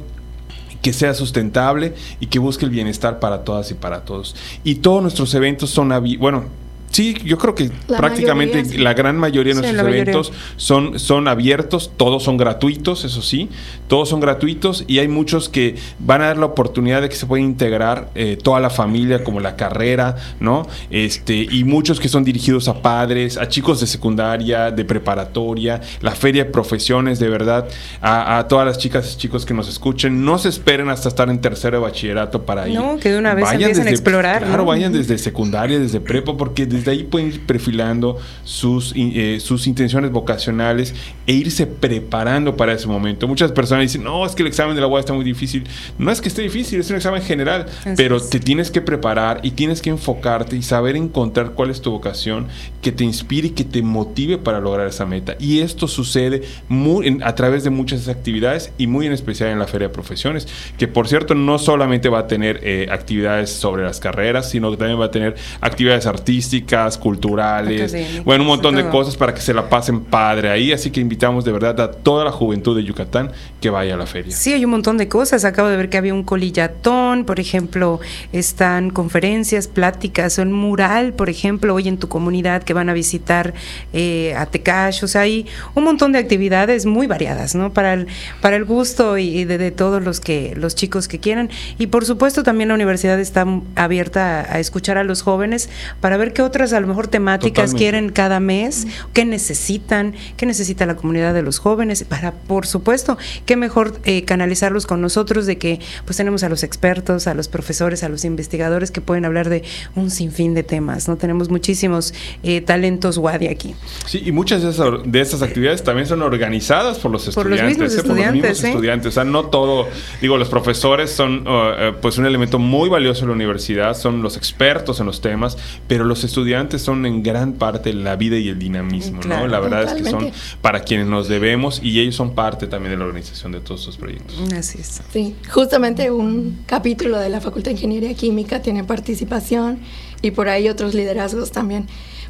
[0.83, 4.37] que sea sustentable y que busque el bienestar para todas y para todos.
[4.65, 6.45] Y todos nuestros eventos son bueno,
[6.94, 8.83] sí, yo creo que La prácticamente mayoría, sí.
[8.83, 13.48] la gran mayoría de Sí, nuestros eventos son, son abiertos, todos son gratuitos, eso sí,
[13.88, 17.26] todos son gratuitos y hay muchos que van a dar la oportunidad de que se
[17.26, 20.66] pueden integrar eh, toda la familia, como la carrera, ¿no?
[20.90, 26.12] Este, y muchos que son dirigidos a padres, a chicos de secundaria, de preparatoria, la
[26.12, 27.66] feria de profesiones, de verdad,
[28.00, 31.28] a, a todas las chicas y chicos que nos escuchen, no se esperen hasta estar
[31.28, 32.74] en tercero de bachillerato para ir.
[32.78, 34.64] No, que de una vez empiecen a explorar, Claro, ¿no?
[34.64, 39.66] vayan desde secundaria, desde prepa, porque desde desde ahí pueden ir perfilando sus, eh, sus
[39.66, 40.94] intenciones vocacionales
[41.27, 43.27] e irse preparando para ese momento.
[43.27, 45.64] Muchas personas dicen, no, es que el examen de la UAD está muy difícil.
[45.99, 47.66] No es que esté difícil, es un examen general,
[47.97, 51.90] pero te tienes que preparar y tienes que enfocarte y saber encontrar cuál es tu
[51.90, 52.49] vocación
[52.83, 55.37] que te inspire y que te motive para lograr esa meta.
[55.38, 59.66] Y esto sucede muy, a través de muchas actividades y muy en especial en la
[59.66, 64.01] Feria de Profesiones, que por cierto no solamente va a tener eh, actividades sobre las
[64.01, 69.17] carreras, sino que también va a tener actividades artísticas, culturales, bueno, un montón de cosas
[69.17, 70.73] para que se la pasen padre ahí.
[70.73, 74.07] Así que invitamos de verdad a toda la juventud de Yucatán que vaya a la
[74.07, 74.35] feria.
[74.35, 75.45] Sí, hay un montón de cosas.
[75.45, 78.01] Acabo de ver que había un colillatón, por ejemplo,
[78.33, 83.55] están conferencias, pláticas, un mural, por ejemplo, hoy en tu comunidad que van a visitar
[83.93, 85.05] eh, a Tecash.
[85.05, 87.73] O sea, hay un montón de actividades muy variadas, ¿no?
[87.73, 88.07] Para el,
[88.41, 91.51] para el gusto y, de, todos los que los chicos que quieran.
[91.79, 95.69] Y por supuesto también la universidad está abierta a, escuchar a los jóvenes
[96.01, 100.87] para ver qué otras a lo mejor temáticas quieren cada mes, qué necesitan, qué necesita
[100.87, 105.59] la comunidad de los jóvenes, para por supuesto, qué mejor eh, canalizarlos con nosotros de
[105.59, 109.49] que pues tenemos a los expertos, a los profesores, a los investigadores que pueden hablar
[109.49, 109.64] de
[109.97, 111.17] un sinfín de temas, ¿no?
[111.17, 112.14] Tenemos muchísimos
[112.45, 113.75] eh, talentos WADI aquí.
[114.07, 117.69] Sí, y muchas de esas, de esas actividades también son organizadas por los estudiantes, por
[117.69, 119.88] los mismos estudiantes, por los mismos estudiantes, o sea, no todo,
[120.21, 124.37] digo, los profesores son uh, pues un elemento muy valioso en la universidad, son los
[124.37, 126.43] expertos en los temas, pero los estudiantes
[126.78, 129.46] son en gran parte la vida y el dinamismo, ¿no?
[129.46, 130.30] La verdad es que son
[130.61, 133.96] para quienes nos debemos y ellos son parte también de la organización de todos estos
[133.96, 134.37] proyectos.
[134.57, 135.02] Así es.
[135.12, 139.78] Sí, justamente un capítulo de la Facultad de Ingeniería Química tiene participación
[140.22, 141.87] y por ahí otros liderazgos también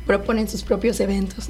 [0.07, 1.49] proponen sus propios eventos.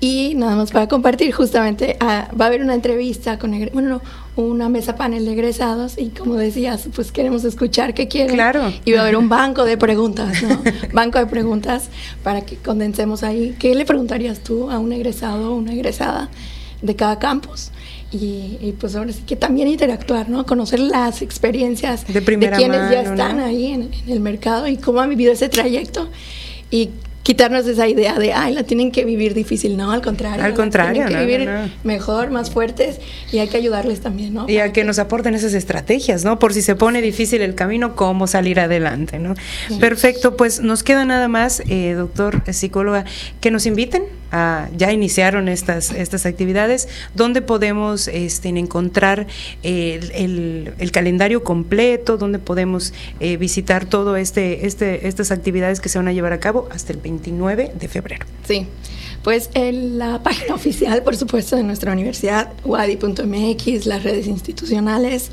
[0.00, 4.00] Y nada más para compartir, justamente ah, va a haber una entrevista con, bueno,
[4.40, 8.34] una mesa panel de egresados y como decías, pues queremos escuchar qué quieren.
[8.34, 8.72] Claro.
[8.84, 10.62] Y va a haber un banco de preguntas, ¿no?
[10.92, 11.88] banco de preguntas
[12.22, 13.54] para que condensemos ahí.
[13.58, 16.30] ¿Qué le preguntarías tú a un egresado o una egresada
[16.82, 17.70] de cada campus?
[18.12, 20.44] Y, pues ahora sí que también interactuar, ¿no?
[20.44, 25.10] Conocer las experiencias de, quienes ya están ahí en, en, el mercado y cómo han
[25.10, 26.08] vivido ese trayecto
[26.72, 26.90] y
[27.22, 29.76] quitarnos esa idea de, ay, la tienen que vivir difícil.
[29.76, 30.44] No, al contrario.
[30.44, 31.06] Al contrario.
[31.06, 31.50] Tienen que vivir
[31.84, 32.98] mejor, más fuertes
[33.32, 34.48] y hay que ayudarles también, ¿no?
[34.48, 36.38] Y a que, nos aporten esas estrategias, ¿no?
[36.38, 39.34] Por si se pone difícil el camino, cómo salir adelante, ¿no?
[39.78, 43.04] Perfecto, pues nos queda nada más, eh, doctor eh, psicóloga,
[43.40, 49.26] que nos inviten a, ya iniciaron estas, estas actividades, ¿dónde podemos este, encontrar
[49.62, 55.98] el, el, calendario completo, ¿Dónde podemos eh, visitar todo este, este, estas actividades que se
[55.98, 58.24] van a llevar a cabo hasta el 29 de febrero.
[58.46, 58.66] Sí,
[59.22, 65.30] pues en la página oficial, por supuesto, de nuestra universidad, wadi.mx, las redes institucionales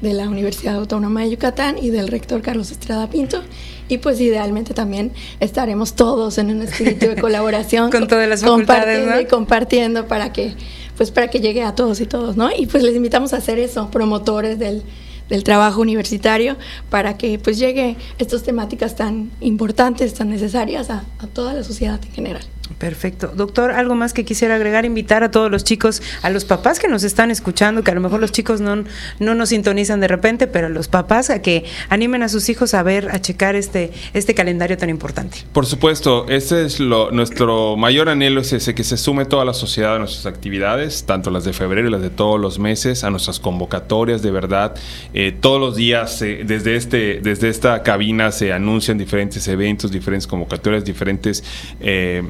[0.00, 3.42] de la Universidad Autónoma de Yucatán y del rector Carlos Estrada Pinto.
[3.88, 7.90] Y pues idealmente también estaremos todos en un espíritu de colaboración.
[7.90, 10.54] con todas las facultades, compartiendo y compartiendo para que,
[10.96, 12.50] pues para que llegue a todos y todos, ¿no?
[12.56, 14.82] Y pues les invitamos a hacer eso, promotores del
[15.30, 16.56] del trabajo universitario
[16.90, 21.98] para que pues llegue estas temáticas tan importantes, tan necesarias a, a toda la sociedad
[22.04, 22.42] en general.
[22.78, 23.32] Perfecto.
[23.34, 24.84] Doctor, ¿algo más que quisiera agregar?
[24.84, 28.00] Invitar a todos los chicos, a los papás que nos están escuchando, que a lo
[28.00, 28.84] mejor los chicos no,
[29.18, 32.82] no nos sintonizan de repente, pero los papás a que animen a sus hijos a
[32.82, 35.38] ver, a checar este, este calendario tan importante.
[35.52, 39.54] Por supuesto, ese es lo, nuestro mayor anhelo es ese, que se sume toda la
[39.54, 43.10] sociedad a nuestras actividades, tanto las de febrero y las de todos los meses, a
[43.10, 44.74] nuestras convocatorias, de verdad.
[45.12, 50.84] Eh, todos los días, desde, este, desde esta cabina se anuncian diferentes eventos, diferentes convocatorias,
[50.84, 51.44] diferentes...
[51.80, 52.22] Eh,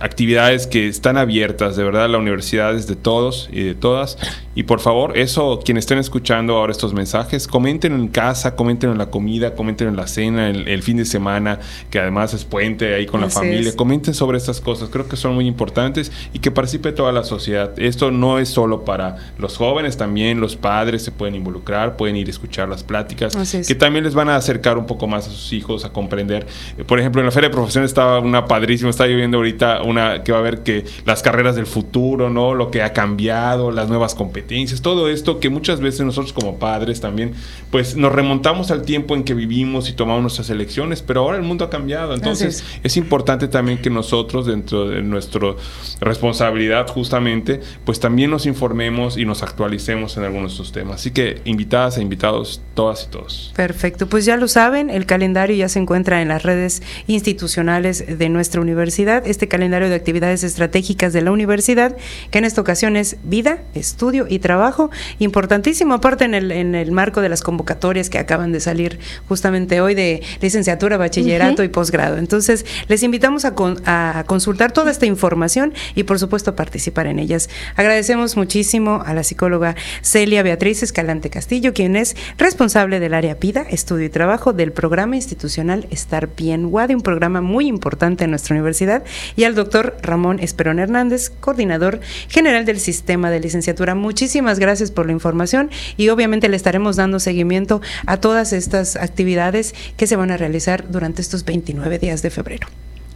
[0.00, 4.18] actividades que están abiertas, de verdad, la universidad es de todos y de todas.
[4.54, 8.98] Y por favor, eso, quienes estén escuchando ahora estos mensajes, comenten en casa, comenten en
[8.98, 11.60] la comida, comenten en la cena, el, fin de semana,
[11.90, 15.34] que además es puente ahí con la familia, comenten sobre estas cosas, creo que son
[15.34, 17.72] muy importantes y que participe toda la sociedad.
[17.78, 22.26] Esto no es solo para los jóvenes, también los padres se pueden involucrar, pueden ir
[22.26, 23.36] a escuchar las pláticas,
[23.66, 26.46] que también les van a acercar un poco más a sus hijos, a comprender.
[26.86, 30.32] Por ejemplo, en la Feria de Profesión estaba una padrísima, está lloviendo ahorita una que
[30.32, 32.54] va a ver que las carreras del futuro, ¿no?
[32.54, 37.00] Lo que ha cambiado, las nuevas competencias, todo esto que muchas veces nosotros como padres
[37.00, 37.32] también,
[37.70, 41.42] pues nos remontamos al tiempo en que vivimos y tomamos nuestras elecciones, pero ahora el
[41.42, 42.14] mundo ha cambiado.
[42.14, 42.96] Entonces es.
[42.96, 45.54] importante también que nosotros, dentro de nuestra
[46.00, 50.96] responsabilidad justamente, pues también nos informemos y nos actualicemos en algunos de estos temas.
[50.96, 53.52] Así que invitadas e invitados, todas y todos.
[53.56, 58.28] Perfecto, pues ya lo saben, el calendario ya se encuentra en las redes institucionales de
[58.28, 59.26] nuestra universidad.
[59.26, 61.96] Este calendario de actividades estratégicas de la universidad,
[62.30, 66.92] que en esta ocasión es vida, estudio y Trabajo, importantísimo, aparte en el, en el
[66.92, 72.18] marco de las convocatorias que acaban de salir justamente hoy de licenciatura, bachillerato y posgrado.
[72.18, 73.54] Entonces, les invitamos a,
[73.86, 77.48] a consultar toda esta información y, por supuesto, participar en ellas.
[77.76, 83.62] Agradecemos muchísimo a la psicóloga Celia Beatriz Escalante Castillo, quien es responsable del área PIDA,
[83.62, 88.56] Estudio y Trabajo del programa institucional Estar Bien WADI, un programa muy importante en nuestra
[88.56, 89.04] universidad,
[89.36, 89.69] y al doctor
[90.02, 93.94] Ramón Esperón Hernández, coordinador general del sistema de licenciatura.
[93.94, 99.74] Muchísimas gracias por la información y obviamente le estaremos dando seguimiento a todas estas actividades
[99.96, 102.66] que se van a realizar durante estos 29 días de febrero.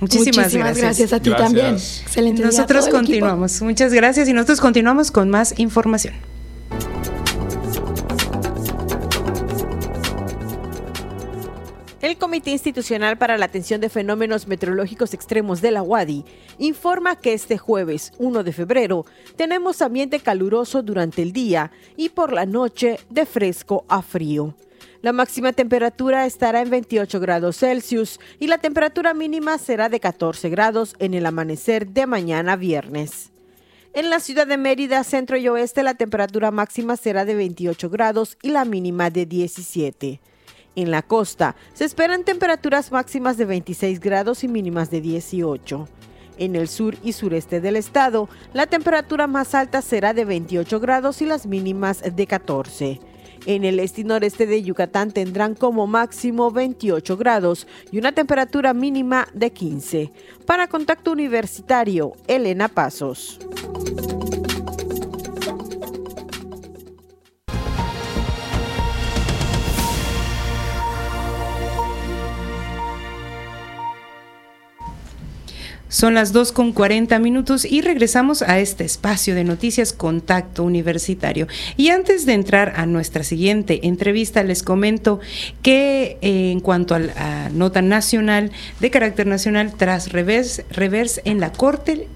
[0.00, 1.12] Muchísimas, Muchísimas gracias.
[1.12, 1.74] a ti también.
[1.74, 2.42] Excelente.
[2.42, 3.62] Nosotros continuamos.
[3.62, 6.14] Muchas gracias y nosotros continuamos con más información.
[12.04, 16.26] El Comité Institucional para la Atención de Fenómenos Meteorológicos Extremos de la UADI
[16.58, 22.34] informa que este jueves 1 de febrero tenemos ambiente caluroso durante el día y por
[22.34, 24.54] la noche de fresco a frío.
[25.00, 30.50] La máxima temperatura estará en 28 grados Celsius y la temperatura mínima será de 14
[30.50, 33.32] grados en el amanecer de mañana viernes.
[33.94, 38.36] En la ciudad de Mérida, centro y oeste, la temperatura máxima será de 28 grados
[38.42, 40.20] y la mínima de 17.
[40.76, 45.88] En la costa se esperan temperaturas máximas de 26 grados y mínimas de 18.
[46.36, 51.22] En el sur y sureste del estado, la temperatura más alta será de 28 grados
[51.22, 53.00] y las mínimas de 14.
[53.46, 58.72] En el este y noreste de Yucatán tendrán como máximo 28 grados y una temperatura
[58.72, 60.10] mínima de 15.
[60.46, 63.38] Para Contacto Universitario, Elena Pasos.
[75.94, 81.46] Son las 2 con 40 minutos y regresamos a este espacio de noticias Contacto Universitario.
[81.76, 85.20] Y antes de entrar a nuestra siguiente entrevista, les comento
[85.62, 91.38] que eh, en cuanto a la nota nacional de carácter nacional, tras revés, revés en
[91.38, 92.08] la Corte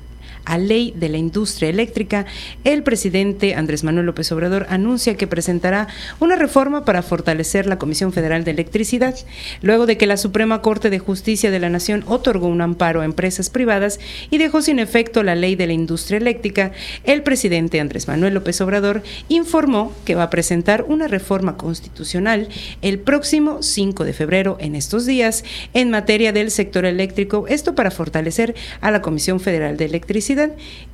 [0.48, 2.24] a ley de la industria eléctrica,
[2.64, 5.88] el presidente Andrés Manuel López Obrador anuncia que presentará
[6.20, 9.14] una reforma para fortalecer la Comisión Federal de Electricidad,
[9.60, 13.04] luego de que la Suprema Corte de Justicia de la Nación otorgó un amparo a
[13.04, 16.72] empresas privadas y dejó sin efecto la ley de la industria eléctrica,
[17.04, 22.48] el presidente Andrés Manuel López Obrador informó que va a presentar una reforma constitucional
[22.80, 25.44] el próximo 5 de febrero en estos días
[25.74, 30.37] en materia del sector eléctrico, esto para fortalecer a la Comisión Federal de Electricidad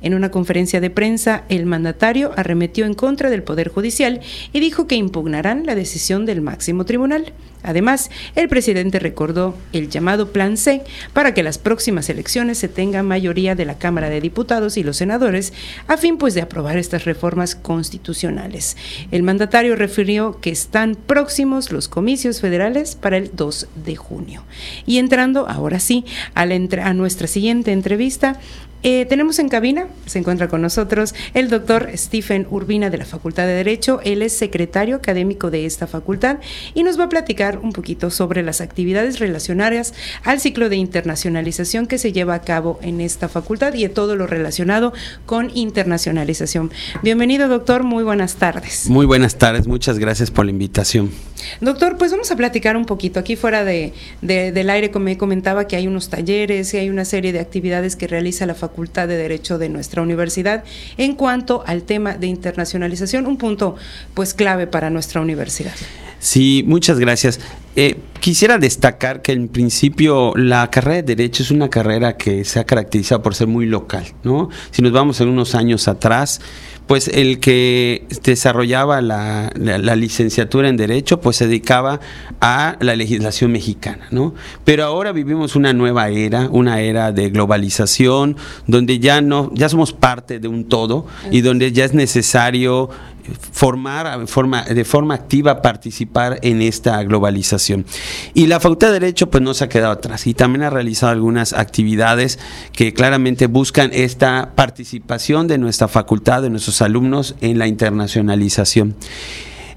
[0.01, 4.21] en una conferencia de prensa, el mandatario arremetió en contra del Poder Judicial
[4.53, 7.33] y dijo que impugnarán la decisión del máximo tribunal.
[7.65, 10.83] Además, el presidente recordó el llamado Plan C
[11.13, 14.97] para que las próximas elecciones se tenga mayoría de la Cámara de Diputados y los
[14.97, 15.51] senadores
[15.87, 18.77] a fin pues de aprobar estas reformas constitucionales.
[19.09, 24.43] El mandatario refirió que están próximos los comicios federales para el 2 de junio.
[24.85, 28.39] Y entrando ahora sí a, a nuestra siguiente entrevista,
[28.87, 33.47] eh, tenemos en cabina, se encuentra con nosotros el doctor Stephen Urbina de la Facultad
[33.47, 33.99] de Derecho.
[34.03, 36.37] Él es secretario académico de esta facultad
[36.75, 41.87] y nos va a platicar un poquito sobre las actividades relacionadas al ciclo de internacionalización
[41.87, 44.93] que se lleva a cabo en esta facultad y de todo lo relacionado
[45.25, 46.71] con internacionalización.
[47.01, 47.81] Bienvenido, doctor.
[47.81, 48.87] Muy buenas tardes.
[48.87, 49.65] Muy buenas tardes.
[49.65, 51.09] Muchas gracias por la invitación.
[51.59, 53.19] Doctor, pues vamos a platicar un poquito.
[53.19, 57.33] Aquí fuera de, del aire me comentaba que hay unos talleres y hay una serie
[57.33, 60.63] de actividades que realiza la Facultad de Derecho de nuestra universidad
[60.97, 63.75] en cuanto al tema de internacionalización, un punto
[64.13, 65.73] pues clave para nuestra universidad.
[66.19, 67.39] Sí, muchas gracias.
[67.75, 72.59] Eh, quisiera destacar que en principio la carrera de Derecho es una carrera que se
[72.59, 74.49] ha caracterizado por ser muy local, ¿no?
[74.71, 76.41] Si nos vamos en unos años atrás,
[76.87, 79.51] pues el que desarrollaba la,
[79.95, 81.99] licenciatura en Derecho, pues se dedicaba
[82.41, 84.35] a la legislación mexicana, ¿no?
[84.63, 89.93] Pero ahora vivimos una nueva era, una era de globalización, donde ya no, ya somos
[89.93, 92.89] parte de un todo y donde ya es necesario
[93.51, 97.85] formar de forma, activa, participar en esta globalización.
[98.33, 101.11] Y la Facultad de Derecho pues no se ha quedado atrás y también ha realizado
[101.11, 102.39] algunas actividades
[102.71, 108.95] que claramente buscan esta participación de nuestra facultad, de nuestros alumnos en la internacionalización.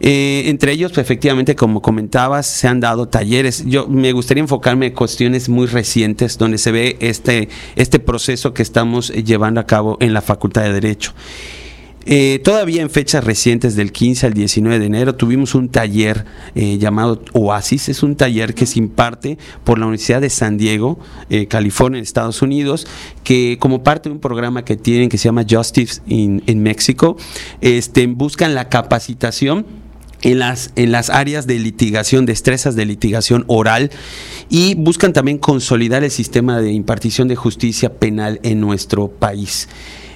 [0.01, 3.65] Eh, entre ellos, pues, efectivamente, como comentabas, se han dado talleres.
[3.67, 8.63] Yo me gustaría enfocarme en cuestiones muy recientes donde se ve este, este proceso que
[8.63, 11.13] estamos llevando a cabo en la Facultad de Derecho.
[12.11, 16.79] Eh, todavía en fechas recientes, del 15 al 19 de enero, tuvimos un taller eh,
[16.79, 17.91] llamado Oasis.
[17.91, 20.99] Es un taller que se imparte por la Universidad de San Diego,
[21.29, 22.87] eh, California, en Estados Unidos,
[23.25, 27.19] que como parte de un programa que tienen que se llama Justice en México,
[27.61, 29.67] este, buscan la capacitación
[30.23, 33.91] en las, en las áreas de litigación, destrezas de litigación oral
[34.49, 39.69] y buscan también consolidar el sistema de impartición de justicia penal en nuestro país.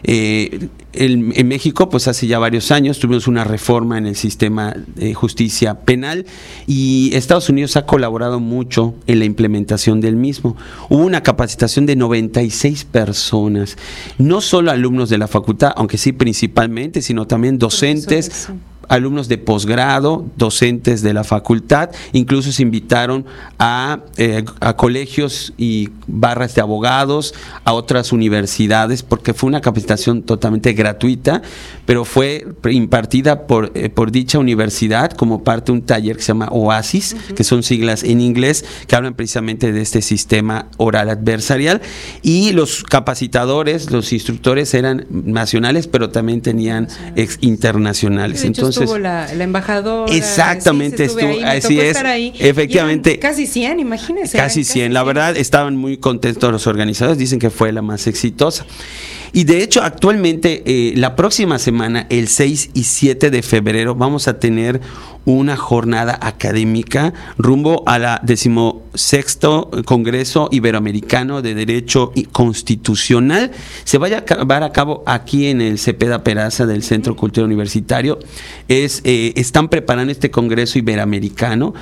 [0.05, 5.15] Eh, en, México, pues hace ya varios años tuvimos una reforma en el sistema de
[5.15, 6.27] justicia penal
[6.67, 10.57] y Estados Unidos ha colaborado mucho en la implementación del mismo.
[10.89, 13.77] Hubo una capacitación de 96 personas,
[14.19, 18.51] no solo alumnos de la facultad, aunque sí principalmente, sino también docentes
[18.89, 23.25] alumnos de posgrado, docentes de la facultad, incluso se invitaron
[23.59, 30.23] a, eh, a, colegios y barras de abogados, a otras universidades, porque fue una capacitación
[30.23, 31.43] totalmente gratuita,
[31.87, 36.29] pero fue impartida por, eh, por dicha universidad como parte de un taller que se
[36.29, 41.81] llama OASIS, que son siglas en inglés, que hablan precisamente de este sistema oral adversarial,
[42.23, 48.45] y los capacitadores, los instructores eran nacionales, pero también tenían ex internacionales.
[48.45, 50.13] Entonces, estuvo la, embajadora.
[50.13, 51.97] Exactamente, estuvo, así es.
[52.39, 53.19] Efectivamente.
[53.19, 54.37] Casi 100, imagínense.
[54.37, 54.93] Casi 100.
[54.93, 58.67] La verdad, estaban muy contentos los organizadores, dicen que fue la más exitosa.
[59.33, 64.29] Y de hecho, actualmente, eh, la próxima semana, el 6 y 7 de febrero, vamos
[64.29, 64.81] a tener
[65.25, 73.53] una jornada académica rumbo a la decimosexto Congreso Iberoamericano de Derecho Constitucional.
[73.85, 78.19] Se vaya a llevar a cabo aquí en el Cepeda Peraza del Centro Cultural Universitario.
[78.69, 81.75] Es, eh, están preparando este Congreso Iberoamericano.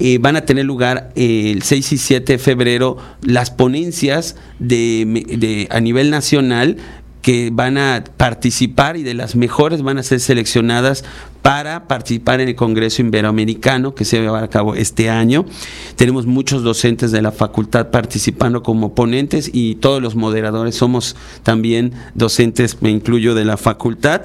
[0.00, 5.80] Eh, van a tener lugar el 6 y 7 de febrero las ponencias de, a
[5.80, 6.76] nivel nacional
[7.28, 11.04] que van a participar y de las mejores van a ser seleccionadas
[11.42, 15.44] para participar en el Congreso Iberoamericano que se va a llevar a cabo este año.
[15.96, 21.92] Tenemos muchos docentes de la facultad participando como ponentes y todos los moderadores somos también
[22.14, 24.22] docentes, me incluyo, de la facultad.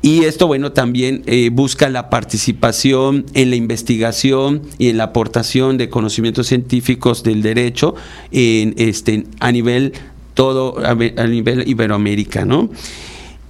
[0.00, 5.76] Y esto, bueno, también eh, busca la participación en la investigación y en la aportación
[5.76, 7.96] de conocimientos científicos del derecho
[8.32, 9.92] en, este, a nivel
[10.36, 12.70] todo a, nivel iberoamericano.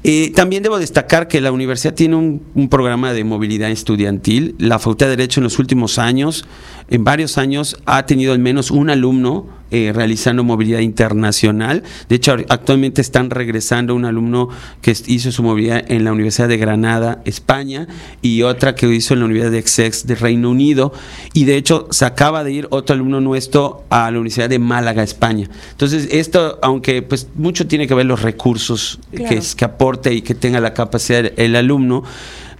[0.04, 4.54] Eh, también debo destacar que la universidad tiene un, programa de movilidad estudiantil.
[4.58, 6.46] La Facultad de Derecho en los últimos años,
[6.88, 11.82] en varios años, ha tenido al menos un alumno eh, realizando movilidad internacional.
[12.08, 14.48] De hecho, actualmente están regresando un alumno
[14.80, 17.88] que hizo su movilidad en la Universidad de Granada, España,
[18.22, 20.92] y otra que hizo en la Universidad de Essex de Reino Unido.
[21.32, 25.02] Y de hecho, se acaba de ir otro alumno nuestro a la Universidad de Málaga,
[25.02, 25.48] España.
[25.72, 30.34] Entonces, esto, aunque pues mucho tiene que ver los recursos que, que aporte y que
[30.34, 32.04] tenga la capacidad el alumno,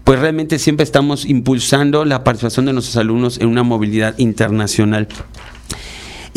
[0.06, 5.08] pues realmente siempre estamos impulsando la participación de nuestros alumnos en una movilidad internacional.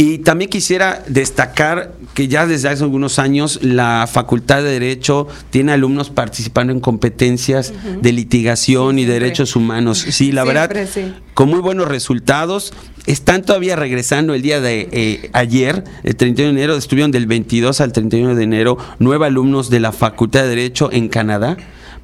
[0.02, 5.74] Y también quisiera destacar que ya desde hace algunos años la Facultad de Derecho tiene
[5.74, 9.98] alumnos participando en competencias de litigación y derechos humanos.
[9.98, 10.72] Sí, la verdad,
[11.34, 12.72] con muy buenos resultados.
[13.08, 17.82] Están todavía regresando el día de eh, ayer, el 31 de enero, estuvieron del 22
[17.82, 21.58] al 31 de enero, nueve alumnos de la Facultad de Derecho en Canadá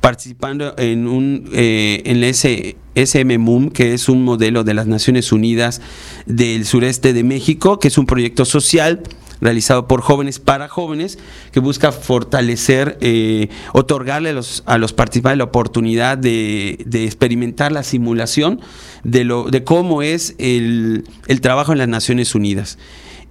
[0.06, 5.82] participando en un eh, en ese SMMUM, que es un modelo de las Naciones Unidas
[6.28, 9.02] del sureste de México, que es un proyecto social
[9.42, 11.18] realizado por jóvenes para jóvenes
[11.52, 17.72] que busca fortalecer, eh, otorgarle a los, a los participantes la oportunidad de, de, experimentar
[17.72, 18.62] la simulación
[19.04, 22.78] de, lo, de cómo es el, el trabajo en las Naciones Unidas.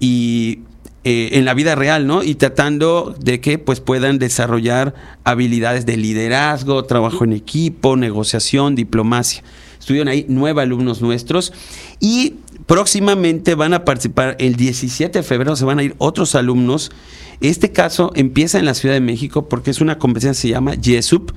[0.01, 0.62] Y
[1.05, 2.23] eh, en la vida real, ¿no?
[2.23, 9.43] Y tratando de que pues puedan desarrollar habilidades de liderazgo, trabajo en equipo, negociación, diplomacia.
[9.79, 11.53] Estuvieron ahí nueve alumnos nuestros
[12.01, 12.37] y
[12.67, 16.91] próximamente van a participar el 17 de febrero, se van a ir otros alumnos
[17.41, 20.75] este caso empieza en la Ciudad de México porque es una competencia que se llama
[20.75, 21.33] YESUP,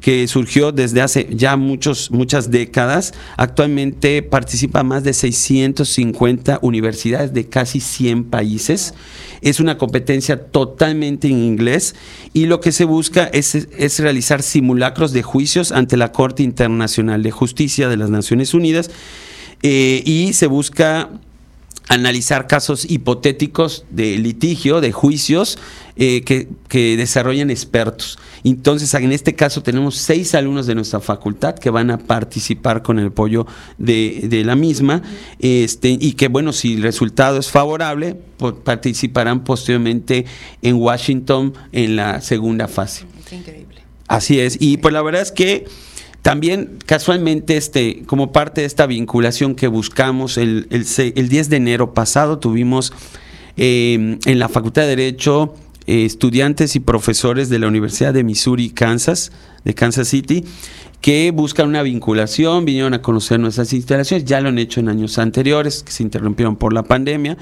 [0.00, 3.14] que surgió desde hace ya muchos, muchas décadas.
[3.36, 8.94] Actualmente participa más de 650 universidades de casi 100 países.
[9.40, 11.94] Es una competencia totalmente en inglés
[12.32, 17.22] y lo que se busca es, es realizar simulacros de juicios ante la Corte Internacional
[17.22, 18.90] de Justicia de las Naciones Unidas.
[19.62, 21.10] Eh, y se busca
[21.88, 25.58] analizar casos hipotéticos de litigio, de juicios
[25.96, 28.18] eh, que, que, desarrollan expertos.
[28.42, 32.98] Entonces, en este caso tenemos seis alumnos de nuestra facultad que van a participar con
[32.98, 33.46] el apoyo
[33.78, 35.02] de, la misma
[35.38, 40.26] este, y que, bueno, si el resultado es favorable, pues, participarán posteriormente
[40.62, 43.04] en Washington en la segunda fase.
[43.30, 43.82] increíble.
[44.08, 45.66] Así es, y pues la verdad es que
[46.26, 51.94] también casualmente este, como parte de esta vinculación que buscamos, el, el, 10 de enero
[51.94, 52.92] pasado tuvimos
[53.56, 55.54] eh, en la Facultad de Derecho
[55.86, 59.30] eh, estudiantes y profesores de la Universidad de Missouri, Kansas,
[59.62, 60.44] de Kansas City,
[61.00, 65.18] que buscan una vinculación, vinieron a conocer nuestras instalaciones, ya lo han hecho en años
[65.18, 67.38] anteriores, que se interrumpieron por la pandemia,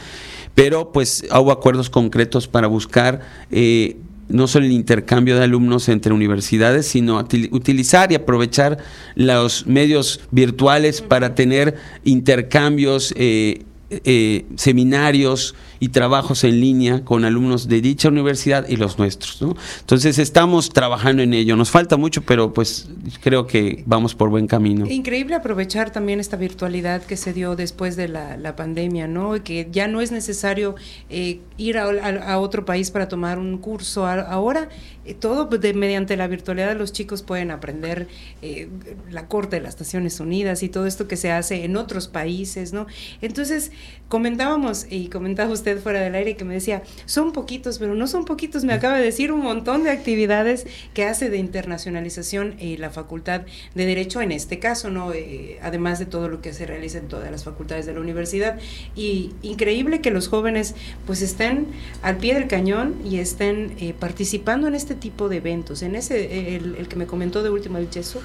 [0.54, 3.96] pero pues hubo acuerdos concretos para buscar eh,
[4.28, 7.18] no solo el intercambio de alumnos entre universidades, sino
[7.50, 8.78] utilizar y aprovechar
[9.14, 15.54] los medios virtuales para tener intercambios, eh, eh, seminarios,
[15.84, 19.42] y trabajos en línea con alumnos de dicha universidad y los nuestros.
[19.42, 19.54] ¿no?
[19.80, 21.56] Entonces estamos trabajando en ello.
[21.56, 22.88] Nos falta mucho, pero pues
[23.20, 24.86] creo que vamos por buen camino.
[24.86, 29.42] Increíble aprovechar también esta virtualidad que se dio después de la, pandemia, ¿no?
[29.44, 30.74] Que ya no es necesario
[31.10, 34.06] eh, ir a, otro país para tomar un curso.
[34.06, 34.70] Ahora
[35.04, 38.08] eh, todo de, mediante la virtualidad los chicos pueden aprender
[38.40, 38.68] eh,
[39.10, 42.72] la corte de las Naciones Unidas y todo esto que se hace en otros países,
[42.72, 42.86] ¿no?
[43.20, 43.70] Entonces
[44.08, 48.24] comentábamos y comentaba usted fuera del aire que me decía, son poquitos, pero no son
[48.24, 52.90] poquitos, me acaba de decir un montón de actividades que hace de internacionalización eh, la
[52.90, 53.42] Facultad
[53.74, 55.12] de Derecho en este caso, ¿no?
[55.12, 58.58] Eh, además de todo lo que se realiza en todas las facultades de la universidad.
[58.94, 60.74] Y increíble que los jóvenes
[61.06, 61.66] pues estén
[62.02, 65.82] al pie del cañón y estén eh, participando en este tipo de eventos.
[65.82, 68.22] En ese, el, que me comentó de último, el Chesup,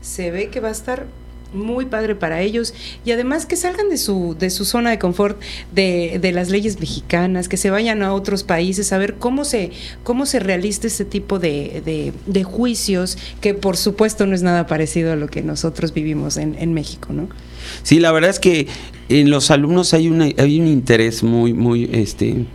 [0.00, 1.06] se ve que va a estar
[1.52, 2.74] muy padre para ellos
[3.04, 5.40] y además que salgan de su, de su zona de confort
[5.74, 9.70] de, de, las leyes mexicanas, que se vayan a otros países a ver cómo se,
[10.02, 15.12] cómo se realiza este tipo de, de, juicios, que por supuesto no es nada parecido
[15.12, 17.28] a lo que nosotros vivimos en, en México, ¿no?
[17.82, 18.66] Sí, la verdad es que
[19.08, 22.46] en los alumnos hay, una, hay un interés muy, muy, este,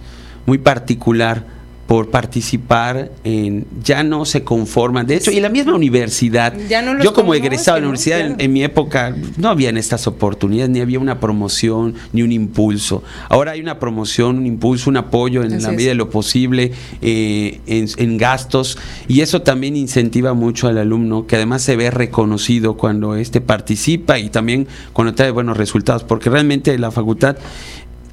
[0.46, 1.57] muy particular
[1.88, 5.08] por participar en ya no se conforman.
[5.08, 6.54] De hecho y la misma universidad
[7.02, 11.00] yo como egresado de la universidad en, mi época no habían estas oportunidades ni había
[11.00, 13.04] una promoción ni un impulso.
[13.30, 17.62] Ahora hay una promoción un impulso un apoyo en la medida de lo posible eh,
[17.66, 18.78] en, gastos
[19.08, 24.20] y eso también incentiva mucho al alumno que además se ve reconocido cuando éste participa
[24.20, 27.38] y también cuando trae buenos resultados porque realmente la facultad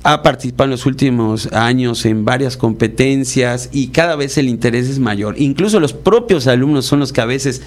[0.05, 4.99] ha participado en los últimos años en varias competencias y cada vez el interés es
[4.99, 5.35] mayor.
[5.39, 7.63] Incluso los propios alumnos son los que a veces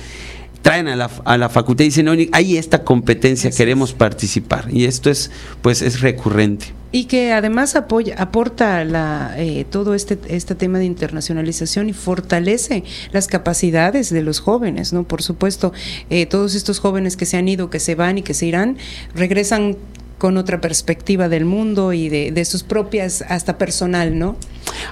[0.61, 4.67] traen a la, a la facultad y dicen, hay esta competencia, queremos participar.
[4.71, 5.31] Y esto es,
[5.63, 6.67] pues, es recurrente.
[6.91, 12.83] Y que además apoya, aporta la, eh, todo este, este tema de internacionalización y fortalece
[13.11, 15.03] las capacidades de los jóvenes, ¿no?
[15.03, 15.73] Por supuesto,
[16.09, 18.77] eh, todos estos jóvenes que se han ido, que se van y que se irán,
[19.15, 19.75] regresan
[20.17, 24.37] con otra perspectiva del mundo y de, sus propias, hasta personal, ¿no?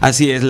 [0.02, 0.44] Así es,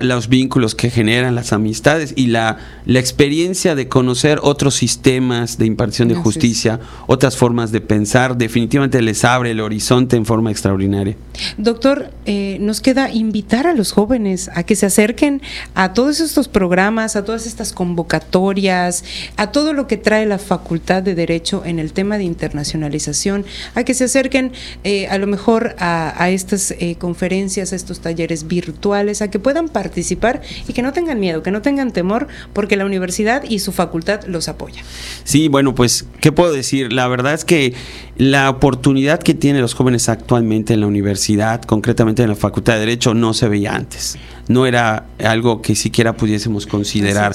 [0.00, 5.66] los vínculos que generan, las amistades y la, la experiencia de conocer otros sistemas de
[5.66, 11.16] impartición de justicia, otras formas de pensar, definitivamente les abre el horizonte en forma extraordinaria.
[11.56, 15.42] Doctor, eh, nos queda invitar a los jóvenes a que se acerquen
[15.74, 19.04] a todos estos programas, a todas estas convocatorias,
[19.36, 23.84] a todo lo que trae la Facultad de Derecho en el tema de internacionalización, a
[23.84, 24.52] que se acerquen
[24.84, 29.68] eh, a lo mejor a, estas eh, conferencias, a estos talleres virtuales, a que puedan
[29.68, 33.72] participar y que no tengan miedo, que no tengan temor, porque la universidad y su
[33.72, 34.82] facultad los apoya.
[35.24, 36.92] Sí, bueno, pues, ¿qué puedo decir?
[36.92, 37.74] La verdad es que
[38.16, 41.27] la oportunidad que tienen los jóvenes actualmente en la universidad,
[41.66, 44.18] concretamente en la Facultad de Derecho, no se veía antes.
[44.48, 47.34] No era algo que siquiera pudiésemos considerar.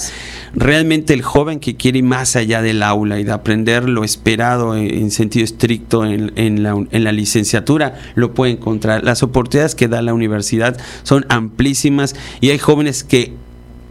[0.56, 4.76] Realmente el joven que quiere ir más allá del aula y de aprender lo esperado
[4.76, 9.04] en, sentido estricto en, en, la, en la licenciatura, lo puede encontrar.
[9.04, 13.34] Las oportunidades que da la universidad son amplísimas y hay jóvenes que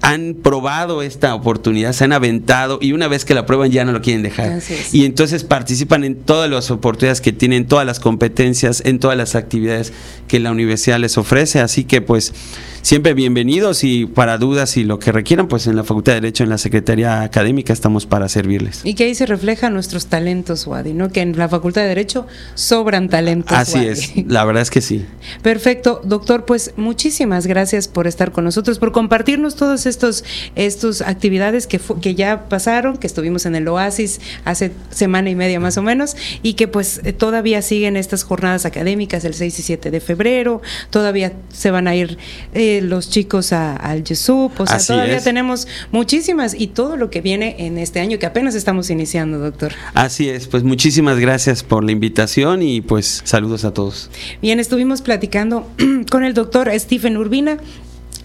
[0.03, 3.92] han probado esta oportunidad, se han aventado y una vez que la prueban ya no
[3.92, 4.61] lo quieren dejar.
[4.92, 9.36] Y entonces participan en todas las oportunidades que tienen, todas las competencias, en todas las
[9.36, 9.92] actividades
[10.26, 11.61] que la universidad les ofrece.
[11.61, 12.34] Así que pues
[12.82, 16.42] siempre bienvenidos y para dudas y lo que requieran, pues en la Facultad de Derecho,
[16.42, 18.80] en la Secretaría Académica estamos para servirles.
[18.84, 21.10] Y que ahí se reflejan nuestros talentos, Wadi, ¿no?
[21.10, 23.56] Que en la Facultad de Derecho sobran talentos.
[23.56, 25.06] Así es, la verdad es que sí.
[25.42, 30.24] Perfecto, doctor, pues muchísimas gracias por estar con nosotros, por compartirnos todas estos,
[30.56, 35.60] estos actividades que, que ya pasaron, que estuvimos en el Oasis hace semana y media
[35.60, 39.90] más o menos, y que pues todavía siguen estas jornadas académicas el 6 y 7
[39.90, 42.18] de febrero, todavía se van a ir...
[42.54, 47.56] Eh, los chicos al Yesup, o sea, todavía tenemos muchísimas y todo lo que viene
[47.58, 49.72] en este año que apenas estamos iniciando, doctor.
[49.94, 54.10] Así es, pues muchísimas gracias por la invitación y pues saludos a todos.
[54.40, 55.68] Bien, estuvimos platicando
[56.10, 57.58] con el doctor Stephen Urbina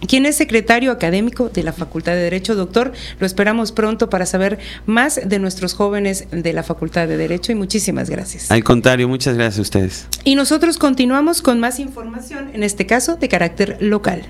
[0.06, 2.56] quien es secretario académico de la Facultad de Derecho.
[2.56, 7.52] Doctor, lo esperamos pronto para saber más de nuestros jóvenes de la Facultad de Derecho
[7.52, 8.52] y muchísimas gracias.
[8.52, 10.08] Al contrario, muchas gracias a ustedes.
[10.24, 14.24] Y nosotros continuamos con más información, en este caso de carácter local.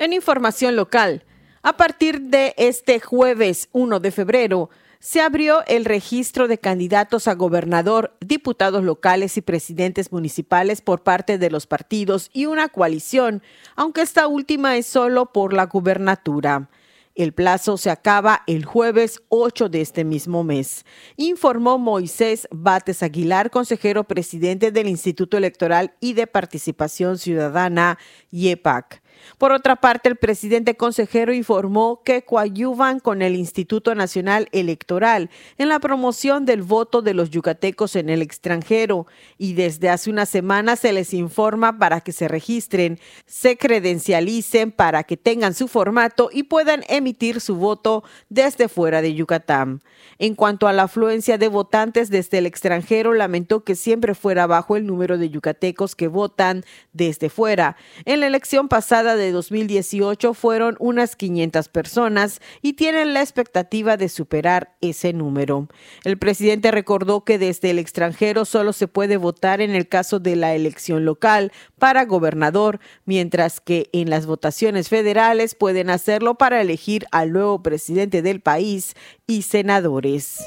[0.00, 1.24] En información local,
[1.62, 4.70] a partir de este jueves 1 de febrero,
[5.00, 11.38] se abrió el registro de candidatos a gobernador, diputados locales y presidentes municipales por parte
[11.38, 13.42] de los partidos y una coalición,
[13.76, 16.68] aunque esta última es solo por la gubernatura.
[17.14, 20.84] El plazo se acaba el jueves 8 de este mismo mes,
[21.16, 27.98] informó Moisés Bates Aguilar, consejero presidente del Instituto Electoral y de Participación Ciudadana,
[28.30, 29.02] IEPAC.
[29.38, 35.68] Por otra parte, el presidente consejero informó que coadyuvan con el Instituto Nacional Electoral en
[35.68, 39.06] la promoción del voto de los yucatecos en el extranjero
[39.36, 45.04] y desde hace una semana se les informa para que se registren, se credencialicen para
[45.04, 49.82] que tengan su formato y puedan emitir su voto desde fuera de Yucatán.
[50.18, 54.76] En cuanto a la afluencia de votantes desde el extranjero, lamentó que siempre fuera bajo
[54.76, 57.76] el número de yucatecos que votan desde fuera.
[58.04, 64.08] En la elección pasada de 2018 fueron unas 500 personas y tienen la expectativa de
[64.08, 65.68] superar ese número.
[66.04, 70.36] El presidente recordó que desde el extranjero solo se puede votar en el caso de
[70.36, 77.06] la elección local para gobernador, mientras que en las votaciones federales pueden hacerlo para elegir
[77.12, 78.94] al nuevo presidente del país
[79.26, 80.44] y senadores.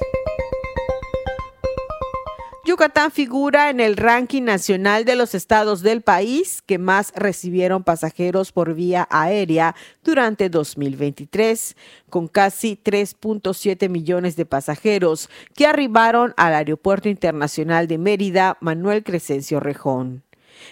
[2.71, 8.53] Yucatán figura en el ranking nacional de los estados del país que más recibieron pasajeros
[8.53, 11.75] por vía aérea durante 2023,
[12.09, 19.59] con casi 3.7 millones de pasajeros que arribaron al Aeropuerto Internacional de Mérida Manuel Crescencio
[19.59, 20.23] Rejón.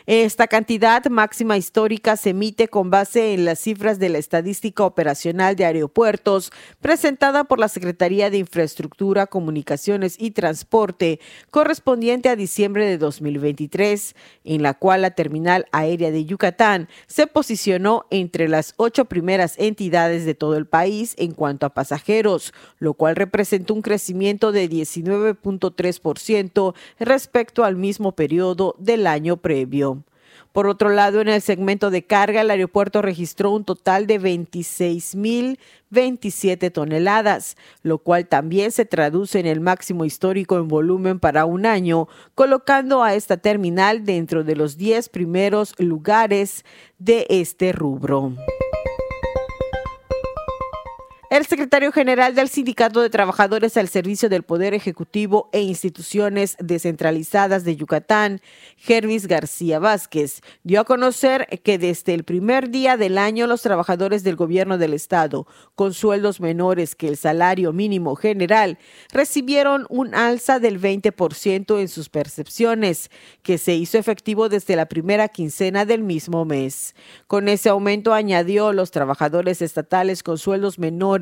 [0.05, 5.55] Esta cantidad máxima histórica se emite con base en las cifras de la Estadística Operacional
[5.55, 11.19] de Aeropuertos presentada por la Secretaría de Infraestructura, Comunicaciones y Transporte
[11.49, 18.05] correspondiente a diciembre de 2023, en la cual la Terminal Aérea de Yucatán se posicionó
[18.09, 23.15] entre las ocho primeras entidades de todo el país en cuanto a pasajeros, lo cual
[23.15, 29.78] representó un crecimiento de 19.3% respecto al mismo periodo del año previo.
[30.51, 36.71] Por otro lado, en el segmento de carga, el aeropuerto registró un total de 26.027
[36.71, 42.07] toneladas, lo cual también se traduce en el máximo histórico en volumen para un año,
[42.33, 46.65] colocando a esta terminal dentro de los 10 primeros lugares
[46.97, 48.33] de este rubro.
[51.29, 57.63] El secretario general del Sindicato de Trabajadores al Servicio del Poder Ejecutivo e Instituciones Descentralizadas
[57.63, 58.41] de Yucatán,
[58.77, 64.23] Gervis García Vázquez, dio a conocer que desde el primer día del año los trabajadores
[64.23, 68.79] del gobierno del estado, con sueldos menores que el salario mínimo general,
[69.13, 73.11] recibieron un alza del 20% en sus percepciones,
[73.43, 76.95] que se hizo efectivo desde la primera quincena del mismo mes.
[77.27, 81.18] Con ese aumento añadió los trabajadores estatales con sueldos menores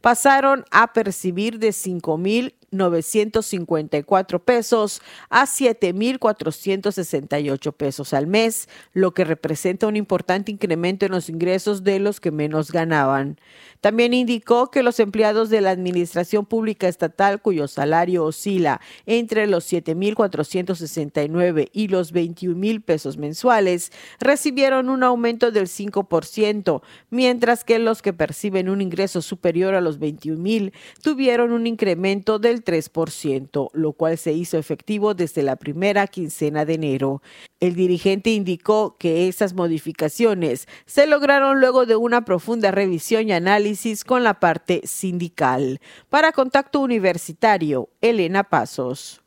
[0.00, 5.00] pasaron a percibir de 5 mil 954 pesos
[5.30, 11.98] a 7.468 pesos al mes, lo que representa un importante incremento en los ingresos de
[11.98, 13.38] los que menos ganaban.
[13.80, 19.70] También indicó que los empleados de la Administración Pública Estatal cuyo salario oscila entre los
[19.72, 28.12] 7.469 y los 21.000 pesos mensuales recibieron un aumento del 5%, mientras que los que
[28.12, 30.72] perciben un ingreso superior a los 21.000
[31.02, 36.74] tuvieron un incremento del 3%, lo cual se hizo efectivo desde la primera quincena de
[36.74, 37.22] enero.
[37.60, 44.04] El dirigente indicó que esas modificaciones se lograron luego de una profunda revisión y análisis
[44.04, 45.80] con la parte sindical.
[46.10, 49.22] Para Contacto Universitario, Elena Pasos.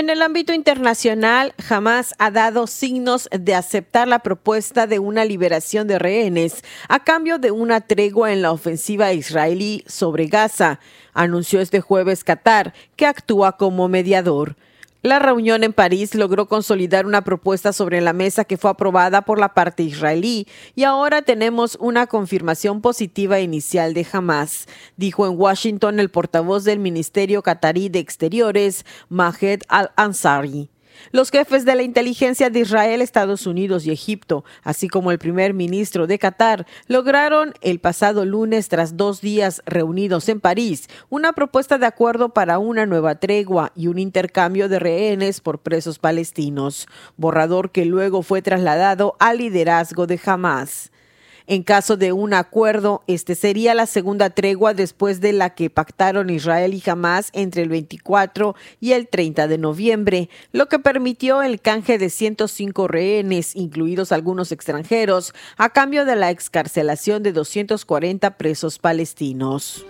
[0.00, 5.86] En el ámbito internacional, jamás ha dado signos de aceptar la propuesta de una liberación
[5.86, 10.80] de rehenes a cambio de una tregua en la ofensiva israelí sobre Gaza,
[11.12, 14.56] anunció este jueves Qatar, que actúa como mediador.
[15.02, 19.38] La reunión en París logró consolidar una propuesta sobre la mesa que fue aprobada por
[19.38, 24.66] la parte israelí y ahora tenemos una confirmación positiva inicial de Hamas,
[24.98, 30.68] dijo en Washington el portavoz del Ministerio Qatarí de Exteriores, Mahed Al-Ansari.
[31.12, 35.54] Los jefes de la inteligencia de Israel, Estados Unidos y Egipto, así como el primer
[35.54, 41.78] ministro de Qatar, lograron el pasado lunes, tras dos días reunidos en París, una propuesta
[41.78, 46.86] de acuerdo para una nueva tregua y un intercambio de rehenes por presos palestinos,
[47.16, 50.90] borrador que luego fue trasladado al liderazgo de Hamas.
[51.50, 56.30] En caso de un acuerdo, este sería la segunda tregua después de la que pactaron
[56.30, 61.60] Israel y Hamas entre el 24 y el 30 de noviembre, lo que permitió el
[61.60, 68.78] canje de 105 rehenes, incluidos algunos extranjeros, a cambio de la excarcelación de 240 presos
[68.78, 69.84] palestinos.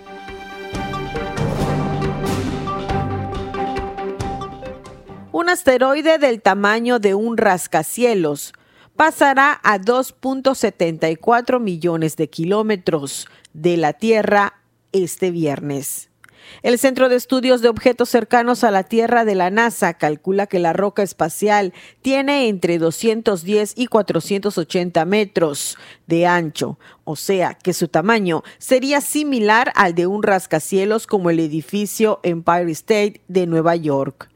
[5.31, 8.55] Un asteroide del tamaño de un rascacielos
[9.01, 14.61] pasará a 2.74 millones de kilómetros de la Tierra
[14.93, 16.11] este viernes.
[16.63, 20.59] El Centro de Estudios de Objetos Cercanos a la Tierra de la NASA calcula que
[20.59, 21.73] la roca espacial
[22.03, 29.73] tiene entre 210 y 480 metros de ancho, o sea que su tamaño sería similar
[29.77, 34.29] al de un rascacielos como el edificio Empire State de Nueva York.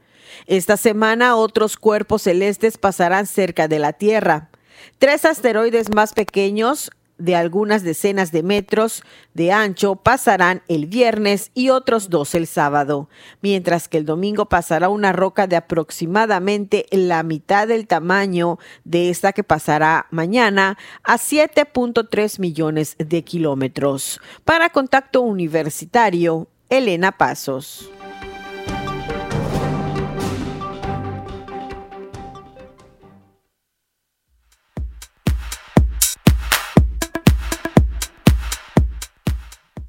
[0.47, 4.49] Esta semana otros cuerpos celestes pasarán cerca de la Tierra.
[4.97, 11.69] Tres asteroides más pequeños de algunas decenas de metros de ancho pasarán el viernes y
[11.69, 13.09] otros dos el sábado,
[13.41, 19.33] mientras que el domingo pasará una roca de aproximadamente la mitad del tamaño de esta
[19.33, 24.19] que pasará mañana a 7.3 millones de kilómetros.
[24.43, 27.89] Para Contacto Universitario, Elena Pasos.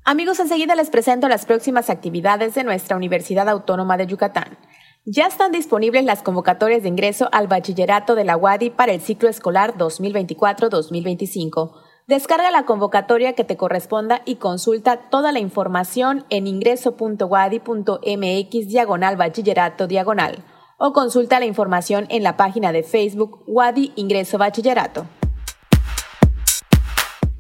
[0.09, 4.57] Amigos, enseguida les presento las próximas actividades de nuestra Universidad Autónoma de Yucatán.
[5.05, 9.29] Ya están disponibles las convocatorias de ingreso al bachillerato de la UADI para el ciclo
[9.29, 11.73] escolar 2024-2025.
[12.07, 19.89] Descarga la convocatoria que te corresponda y consulta toda la información en ingreso.wadi.mx diagonal bachillerato
[19.89, 20.45] diagonal
[20.79, 25.05] o consulta la información en la página de Facebook Wadi Ingreso Bachillerato.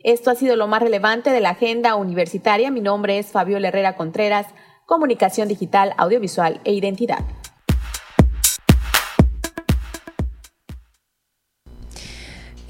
[0.00, 2.72] Esto ha sido lo más relevante de la agenda universitaria.
[2.72, 4.48] Mi nombre es Fabiola Herrera Contreras,
[4.86, 7.24] Comunicación Digital, Audiovisual e Identidad.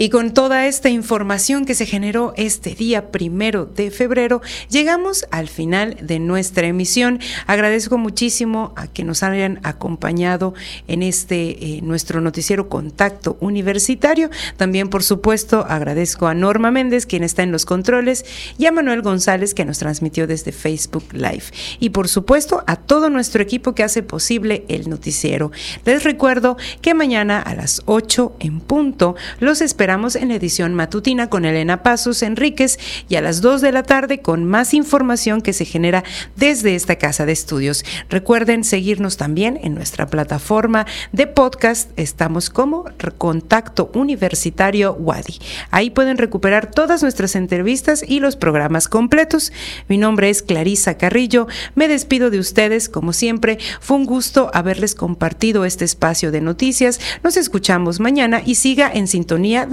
[0.00, 4.40] Y con toda esta información que se generó este día primero de febrero,
[4.70, 7.20] llegamos al final de nuestra emisión.
[7.46, 10.54] Agradezco muchísimo a que nos hayan acompañado
[10.88, 14.30] en este eh, nuestro noticiero Contacto Universitario.
[14.56, 18.24] También, por supuesto, agradezco a Norma Méndez, quien está en los controles,
[18.56, 21.44] y a Manuel González, que nos transmitió desde Facebook Live.
[21.78, 25.52] Y por supuesto, a todo nuestro equipo que hace posible el noticiero.
[25.84, 31.28] Les recuerdo que mañana a las 8 en punto los esperamos en la edición matutina
[31.28, 32.78] con Elena Pasos Enríquez
[33.08, 36.04] y a las 2 de la tarde con más información que se genera
[36.36, 37.84] desde esta casa de estudios.
[38.08, 41.90] Recuerden seguirnos también en nuestra plataforma de podcast.
[41.96, 42.84] Estamos como
[43.18, 45.40] Contacto Universitario Wadi.
[45.72, 49.52] Ahí pueden recuperar todas nuestras entrevistas y los programas completos.
[49.88, 51.48] Mi nombre es Clarisa Carrillo.
[51.74, 53.58] Me despido de ustedes como siempre.
[53.80, 57.00] Fue un gusto haberles compartido este espacio de noticias.
[57.24, 59.66] Nos escuchamos mañana y siga en sintonía